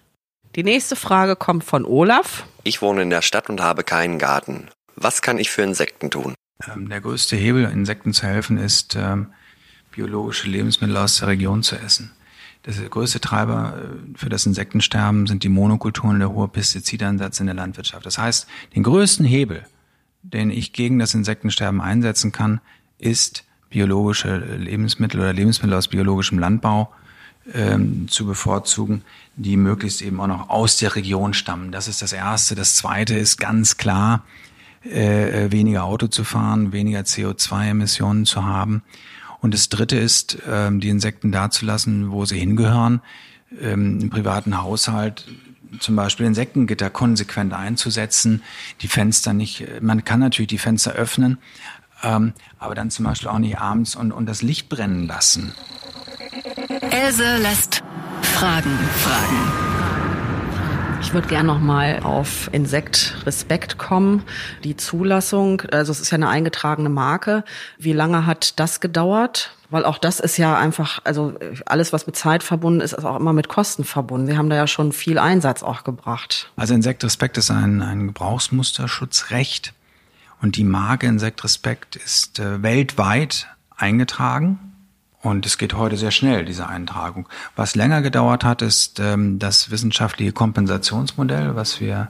Die 0.56 0.64
nächste 0.64 0.96
Frage 0.96 1.36
kommt 1.36 1.64
von 1.64 1.86
Olaf. 1.86 2.46
Ich 2.64 2.82
wohne 2.82 3.02
in 3.02 3.10
der 3.10 3.24
Stadt 3.24 3.50
und 3.50 3.62
habe 3.62 3.84
keinen 3.84 4.20
Garten. 4.20 4.68
Was 4.96 5.22
kann 5.24 5.40
ich 5.40 5.50
für 5.50 5.64
Insekten 5.64 6.12
tun? 6.12 6.36
Ähm, 6.72 6.90
der 6.90 7.02
größte 7.02 7.36
Hebel, 7.36 7.66
Insekten 7.66 8.14
zu 8.14 8.28
helfen, 8.28 8.58
ist, 8.58 8.96
ähm, 8.96 9.34
biologische 9.92 10.48
Lebensmittel 10.48 10.98
aus 10.98 11.18
der 11.18 11.30
Region 11.30 11.64
zu 11.64 11.76
essen. 11.76 12.12
Das 12.64 12.78
größte 12.90 13.20
Treiber 13.20 13.76
äh, 13.76 14.18
für 14.18 14.30
das 14.30 14.46
Insektensterben 14.46 15.28
sind 15.28 15.44
die 15.44 15.50
Monokulturen 15.50 16.16
und 16.16 16.20
der 16.20 16.32
hohe 16.32 16.48
Pestizideinsatz 16.48 17.40
in 17.40 17.48
der 17.48 17.56
Landwirtschaft. 17.56 18.06
Das 18.06 18.18
heißt, 18.18 18.48
den 18.76 18.84
größten 18.84 19.26
Hebel, 19.26 19.66
den 20.22 20.52
ich 20.52 20.74
gegen 20.74 21.00
das 21.00 21.14
Insektensterben 21.14 21.82
einsetzen 21.82 22.32
kann, 22.32 22.62
ist 23.00 23.44
biologische 23.70 24.38
Lebensmittel 24.38 25.20
oder 25.20 25.34
Lebensmittel 25.34 25.76
aus 25.76 25.88
biologischem 25.88 26.38
Landbau 26.38 26.92
ähm, 27.54 28.08
zu 28.08 28.26
bevorzugen, 28.26 29.04
die 29.36 29.58
möglichst 29.58 30.02
eben 30.02 30.20
auch 30.20 30.28
noch 30.28 30.50
aus 30.50 30.78
der 30.78 30.96
Region 30.96 31.34
stammen. 31.34 31.72
Das 31.72 31.88
ist 31.88 32.02
das 32.02 32.14
Erste. 32.14 32.54
Das 32.54 32.76
Zweite 32.76 33.16
ist 33.16 33.38
ganz 33.38 33.78
klar, 33.78 34.24
äh, 34.86 35.46
äh 35.46 35.52
weniger 35.52 35.86
Auto 35.86 36.08
zu 36.08 36.24
fahren, 36.24 36.72
weniger 36.72 37.00
CO2-Emissionen 37.00 38.26
zu 38.26 38.46
haben. 38.46 38.84
Und 39.42 39.54
das 39.54 39.70
Dritte 39.70 39.98
ist, 39.98 40.38
ähm, 40.48 40.80
die 40.80 40.90
Insekten 40.90 41.32
dazulassen, 41.32 42.12
wo 42.12 42.26
sie 42.26 42.40
hingehören. 42.40 43.02
Ähm, 43.60 44.00
Im 44.00 44.10
privaten 44.10 44.62
Haushalt 44.62 45.26
zum 45.80 45.96
Beispiel 45.96 46.26
Insektengitter 46.26 46.90
konsequent 46.90 47.54
einzusetzen, 47.54 48.44
die 48.82 48.88
Fenster 48.88 49.34
nicht, 49.34 49.66
man 49.82 50.04
kann 50.04 50.20
natürlich 50.20 50.50
die 50.50 50.58
Fenster 50.58 50.92
öffnen, 50.92 51.38
ähm, 52.04 52.34
aber 52.60 52.76
dann 52.76 52.92
zum 52.92 53.06
Beispiel 53.06 53.30
auch 53.30 53.40
nicht 53.40 53.58
abends 53.58 53.96
und, 53.96 54.12
und 54.12 54.26
das 54.26 54.42
Licht 54.42 54.70
brennen 54.70 55.08
lassen. 55.08 55.54
Else 56.92 57.38
lässt 57.38 57.82
Fragen 58.22 58.78
fragen. 58.98 60.11
Ich 61.02 61.14
würde 61.16 61.28
gerne 61.28 61.48
noch 61.48 61.60
mal 61.60 62.00
auf 62.04 62.48
Insekt 62.54 63.18
Respekt 63.26 63.80
kommen. 63.80 64.24
Die 64.64 64.78
Zulassung, 64.78 65.64
also 65.72 65.92
es 65.92 66.00
ist 66.00 66.12
ja 66.12 66.16
eine 66.16 66.30
eingetragene 66.30 66.90
Marke. 66.90 67.44
Wie 67.80 67.92
lange 67.92 68.28
hat 68.28 68.60
das 68.60 68.80
gedauert? 68.80 69.52
Weil 69.72 69.84
auch 69.84 69.98
das 69.98 70.20
ist 70.20 70.38
ja 70.38 70.56
einfach, 70.58 71.00
also 71.04 71.34
alles, 71.66 71.92
was 71.92 72.06
mit 72.06 72.16
Zeit 72.16 72.44
verbunden 72.44 72.82
ist, 72.82 72.94
ist 72.94 73.04
auch 73.04 73.20
immer 73.20 73.34
mit 73.34 73.50
Kosten 73.50 73.84
verbunden. 73.84 74.28
Sie 74.28 74.38
haben 74.38 74.50
da 74.50 74.56
ja 74.56 74.68
schon 74.68 74.92
viel 74.92 75.18
Einsatz 75.18 75.64
auch 75.64 75.84
gebracht. 75.84 76.52
Also 76.56 76.76
Insekt 76.76 77.04
Respekt 77.04 77.38
ist 77.38 77.50
ein, 77.50 77.82
ein 77.82 78.08
Gebrauchsmusterschutzrecht. 78.08 79.74
Und 80.40 80.56
die 80.56 80.64
Marke 80.64 81.08
Insekt 81.08 81.44
Respekt 81.44 81.96
ist 81.96 82.40
äh, 82.40 82.62
weltweit 82.62 83.48
eingetragen. 83.76 84.71
Und 85.22 85.46
es 85.46 85.58
geht 85.58 85.76
heute 85.76 85.98
sehr 85.98 86.12
schnell, 86.12 86.46
diese 86.46 86.68
Eintragung. 86.68 87.28
Was 87.56 87.76
länger 87.76 88.02
gedauert 88.02 88.44
hat, 88.44 88.62
ist 88.62 89.00
ähm, 89.00 89.38
das 89.38 89.70
wissenschaftliche 89.70 90.32
Kompensationsmodell, 90.32 91.56
was 91.56 91.80
wir 91.80 92.10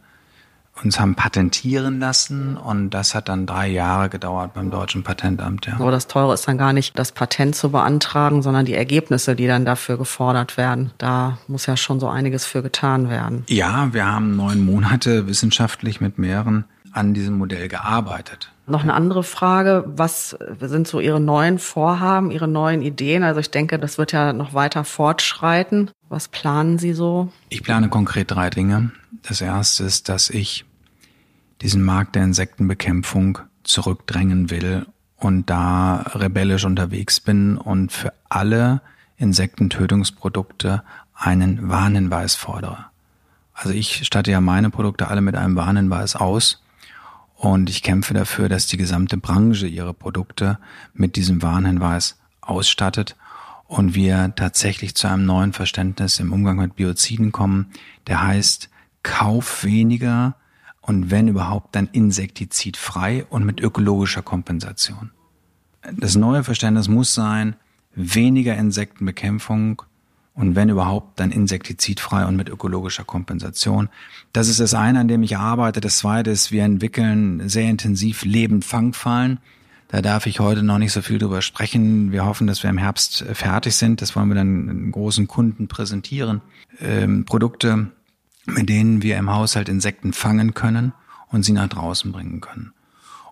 uns 0.84 1.00
haben 1.00 1.16
patentieren 1.16 2.00
lassen 2.00 2.58
und 2.58 2.92
das 2.92 3.14
hat 3.14 3.30
dann 3.30 3.46
drei 3.46 3.68
Jahre 3.68 4.10
gedauert 4.10 4.54
beim 4.54 4.72
deutschen 4.72 5.04
Patentamt. 5.04 5.68
Ja. 5.68 5.76
Aber 5.76 5.92
das 5.92 6.08
Teure 6.08 6.34
ist 6.34 6.48
dann 6.48 6.58
gar 6.58 6.74
nicht 6.74 6.98
das 6.98 7.12
Patent 7.12 7.56
zu 7.56 7.72
beantragen, 7.72 8.42
sondern 8.42 8.66
die 8.66 8.74
Ergebnisse, 8.74 9.36
die 9.36 9.48
dann 9.48 9.66
dafür 9.66 9.98
gefordert 9.98 10.58
werden. 10.58 10.92
Da 10.98 11.38
muss 11.48 11.66
ja 11.66 11.78
schon 11.78 12.00
so 12.00 12.08
einiges 12.08 12.46
für 12.46 12.64
getan 12.64 13.10
werden. 13.10 13.44
Ja, 13.48 13.94
wir 13.94 14.06
haben 14.06 14.36
neun 14.36 14.66
Monate 14.66 15.28
wissenschaftlich 15.28 16.02
mit 16.02 16.18
mehreren 16.18 16.66
an 16.94 17.14
diesem 17.14 17.38
Modell 17.38 17.68
gearbeitet. 17.68 18.52
Noch 18.72 18.84
eine 18.84 18.94
andere 18.94 19.24
Frage, 19.24 19.84
was 19.86 20.38
sind 20.62 20.88
so 20.88 21.02
Ihre 21.02 21.20
neuen 21.20 21.60
Vorhaben, 21.60 22.32
Ihre 22.32 22.48
neuen 22.48 22.82
Ideen? 22.82 23.22
Also 23.24 23.42
ich 23.42 23.52
denke, 23.52 23.78
das 23.78 23.98
wird 23.98 24.14
ja 24.14 24.32
noch 24.32 24.54
weiter 24.54 24.86
fortschreiten. 24.86 25.92
Was 26.08 26.30
planen 26.30 26.80
Sie 26.80 26.94
so? 26.94 27.34
Ich 27.50 27.64
plane 27.64 27.90
konkret 27.90 28.32
drei 28.32 28.50
Dinge. 28.50 28.92
Das 29.24 29.42
erste 29.42 29.84
ist, 29.84 30.08
dass 30.08 30.30
ich 30.30 30.64
diesen 31.62 31.84
Markt 31.84 32.16
der 32.16 32.24
Insektenbekämpfung 32.24 33.40
zurückdrängen 33.64 34.50
will 34.50 34.86
und 35.18 35.50
da 35.50 36.06
rebellisch 36.16 36.64
unterwegs 36.64 37.20
bin 37.20 37.58
und 37.58 37.92
für 37.92 38.14
alle 38.30 38.82
Insektentötungsprodukte 39.18 40.82
einen 41.14 41.68
Warnhinweis 41.68 42.36
fordere. 42.36 42.86
Also 43.54 43.74
ich 43.74 44.06
statte 44.06 44.32
ja 44.32 44.40
meine 44.40 44.70
Produkte 44.70 45.10
alle 45.10 45.20
mit 45.20 45.36
einem 45.36 45.58
Warnhinweis 45.58 46.16
aus 46.16 46.64
und 47.42 47.72
ich 47.72 47.82
kämpfe 47.82 48.14
dafür, 48.14 48.50
dass 48.50 48.68
die 48.68 48.78
gesamte 48.78 49.18
Branche 49.18 49.66
ihre 49.66 49.96
Produkte 49.96 50.60
mit 50.94 51.16
diesem 51.16 51.42
Warnhinweis 51.42 52.20
ausstattet. 52.40 53.16
und 53.66 53.96
wir 53.96 54.34
tatsächlich 54.36 54.96
zu 54.96 55.08
einem 55.08 55.26
neuen 55.26 55.54
Verständnis 55.54 56.20
im 56.20 56.34
Umgang 56.34 56.58
mit 56.58 56.76
Bioziden 56.76 57.32
kommen, 57.32 57.72
der 58.06 58.22
heißt, 58.22 58.70
kauf 59.02 59.64
weniger 59.64 60.36
und 60.82 61.10
wenn 61.10 61.30
überhaupt 61.30 61.74
dann 61.76 61.88
insektizidfrei 61.88 63.26
und 63.30 63.46
mit 63.46 63.62
ökologischer 63.62 64.22
Kompensation. 64.22 65.12
Das 65.94 66.16
neue 66.16 66.44
Verständnis 66.44 66.90
muss 66.90 67.14
sein, 67.16 67.56
weniger 67.96 68.56
Insektenbekämpfung 68.56 69.82
und 70.34 70.56
wenn 70.56 70.70
überhaupt, 70.70 71.20
dann 71.20 71.32
insektizidfrei 71.32 72.26
und 72.26 72.38
mit 72.38 72.50
ökologischer 72.50 73.04
Kompensation. 73.04 73.90
Das 74.32 74.48
ist 74.48 74.60
das 74.60 74.74
eine, 74.74 75.00
an 75.00 75.08
dem 75.08 75.24
ich 75.24 75.38
arbeite. 75.38 75.82
Das 75.82 75.98
zweite 75.98 76.32
ist, 76.32 76.52
wir 76.52 76.64
entwickeln 76.64 77.50
sehr 77.50 77.70
intensiv 77.70 78.24
Lebendfangfallen. 78.24 79.40
Da 79.90 80.02
darf 80.02 80.26
ich 80.26 80.40
heute 80.40 80.64
noch 80.64 80.78
nicht 80.78 80.94
so 80.94 81.02
viel 81.02 81.18
drüber 81.18 81.42
sprechen. 81.42 82.14
Wir 82.14 82.26
hoffen, 82.26 82.48
dass 82.48 82.64
wir 82.64 82.70
im 82.70 82.78
Herbst 82.78 83.24
äh, 83.24 83.36
fertig 83.36 83.76
sind. 83.76 84.02
Das 84.02 84.16
wollen 84.16 84.30
wir 84.30 84.36
dann 84.36 84.92
großen 84.92 85.28
Kunden 85.28 85.68
präsentieren. 85.68 86.42
Ähm, 86.80 87.26
Produkte, 87.26 87.92
mit 88.46 88.70
denen 88.70 89.04
wir 89.04 89.18
im 89.18 89.30
Haushalt 89.30 89.68
Insekten 89.68 90.14
fangen 90.14 90.54
können 90.54 90.94
und 91.30 91.44
sie 91.44 91.52
nach 91.52 91.68
draußen 91.68 92.14
bringen 92.14 92.40
können. 92.40 92.72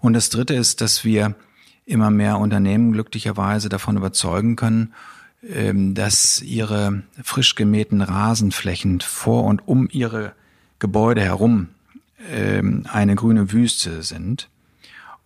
Und 0.02 0.14
das 0.14 0.30
Dritte 0.30 0.54
ist, 0.54 0.82
dass 0.82 1.06
wir 1.06 1.36
immer 1.86 2.12
mehr 2.12 2.40
Unternehmen 2.40 2.92
glücklicherweise 2.92 3.70
davon 3.70 3.96
überzeugen 3.96 4.58
können, 4.58 4.94
dass 5.42 6.42
ihre 6.42 7.04
frisch 7.24 7.56
gemähten 7.56 8.02
Rasenflächen 8.02 9.00
vor 9.00 9.46
und 9.46 9.68
um 9.68 9.88
ihre 9.90 10.34
Gebäude 10.80 11.22
herum 11.22 11.70
ähm, 12.30 12.86
eine 12.92 13.16
grüne 13.16 13.52
Wüste 13.52 14.04
sind 14.04 14.50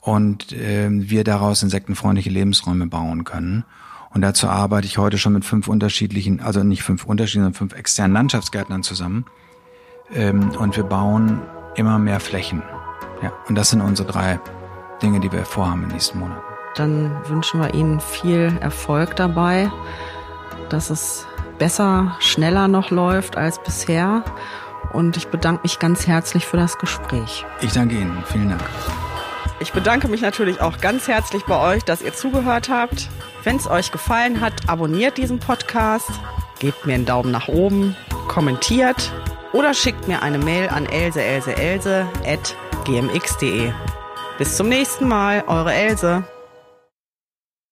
und 0.01 0.51
äh, 0.51 0.89
wir 0.89 1.23
daraus 1.23 1.63
insektenfreundliche 1.63 2.29
Lebensräume 2.29 2.87
bauen 2.87 3.23
können. 3.23 3.63
Und 4.13 4.21
dazu 4.21 4.47
arbeite 4.47 4.85
ich 4.85 4.97
heute 4.97 5.17
schon 5.17 5.33
mit 5.33 5.45
fünf 5.45 5.67
unterschiedlichen, 5.67 6.39
also 6.39 6.63
nicht 6.63 6.83
fünf 6.83 7.05
unterschiedlichen, 7.05 7.45
sondern 7.45 7.57
fünf 7.57 7.73
externen 7.73 8.13
Landschaftsgärtnern 8.13 8.83
zusammen. 8.83 9.25
Ähm, 10.13 10.51
und 10.51 10.75
wir 10.75 10.83
bauen 10.83 11.41
immer 11.75 11.97
mehr 11.97 12.19
Flächen. 12.19 12.61
Ja, 13.23 13.33
und 13.47 13.55
das 13.55 13.69
sind 13.69 13.81
unsere 13.81 14.11
drei 14.11 14.39
Dinge, 15.01 15.19
die 15.19 15.31
wir 15.31 15.45
vorhaben 15.45 15.81
den 15.81 15.91
nächsten 15.93 16.19
Monaten. 16.19 16.52
Dann 16.75 17.11
wünschen 17.27 17.61
wir 17.61 17.73
Ihnen 17.73 17.99
viel 17.99 18.57
Erfolg 18.61 19.15
dabei, 19.15 19.71
dass 20.69 20.89
es 20.89 21.27
besser, 21.59 22.15
schneller 22.19 22.67
noch 22.67 22.89
läuft 22.89 23.37
als 23.37 23.61
bisher. 23.61 24.23
Und 24.91 25.17
ich 25.17 25.27
bedanke 25.27 25.63
mich 25.63 25.79
ganz 25.79 26.07
herzlich 26.07 26.45
für 26.45 26.57
das 26.57 26.77
Gespräch. 26.77 27.45
Ich 27.61 27.71
danke 27.71 27.95
Ihnen. 27.95 28.23
Vielen 28.27 28.49
Dank. 28.49 28.61
Ich 29.59 29.71
bedanke 29.71 30.07
mich 30.07 30.21
natürlich 30.21 30.61
auch 30.61 30.79
ganz 30.81 31.07
herzlich 31.07 31.45
bei 31.45 31.57
euch, 31.57 31.83
dass 31.85 32.01
ihr 32.01 32.13
zugehört 32.13 32.69
habt. 32.69 33.09
Wenn 33.43 33.55
es 33.55 33.69
euch 33.69 33.91
gefallen 33.91 34.41
hat, 34.41 34.53
abonniert 34.67 35.17
diesen 35.17 35.39
Podcast, 35.39 36.11
gebt 36.59 36.85
mir 36.85 36.95
einen 36.95 37.05
Daumen 37.05 37.31
nach 37.31 37.47
oben, 37.47 37.95
kommentiert 38.27 39.11
oder 39.53 39.73
schickt 39.73 40.07
mir 40.07 40.21
eine 40.21 40.37
Mail 40.37 40.69
an 40.69 40.85
elseelseelse 40.85 42.05
at 42.25 42.55
gmx.de. 42.83 43.71
Bis 44.37 44.57
zum 44.57 44.67
nächsten 44.67 45.07
Mal, 45.07 45.43
eure 45.47 45.73
Else. 45.73 46.23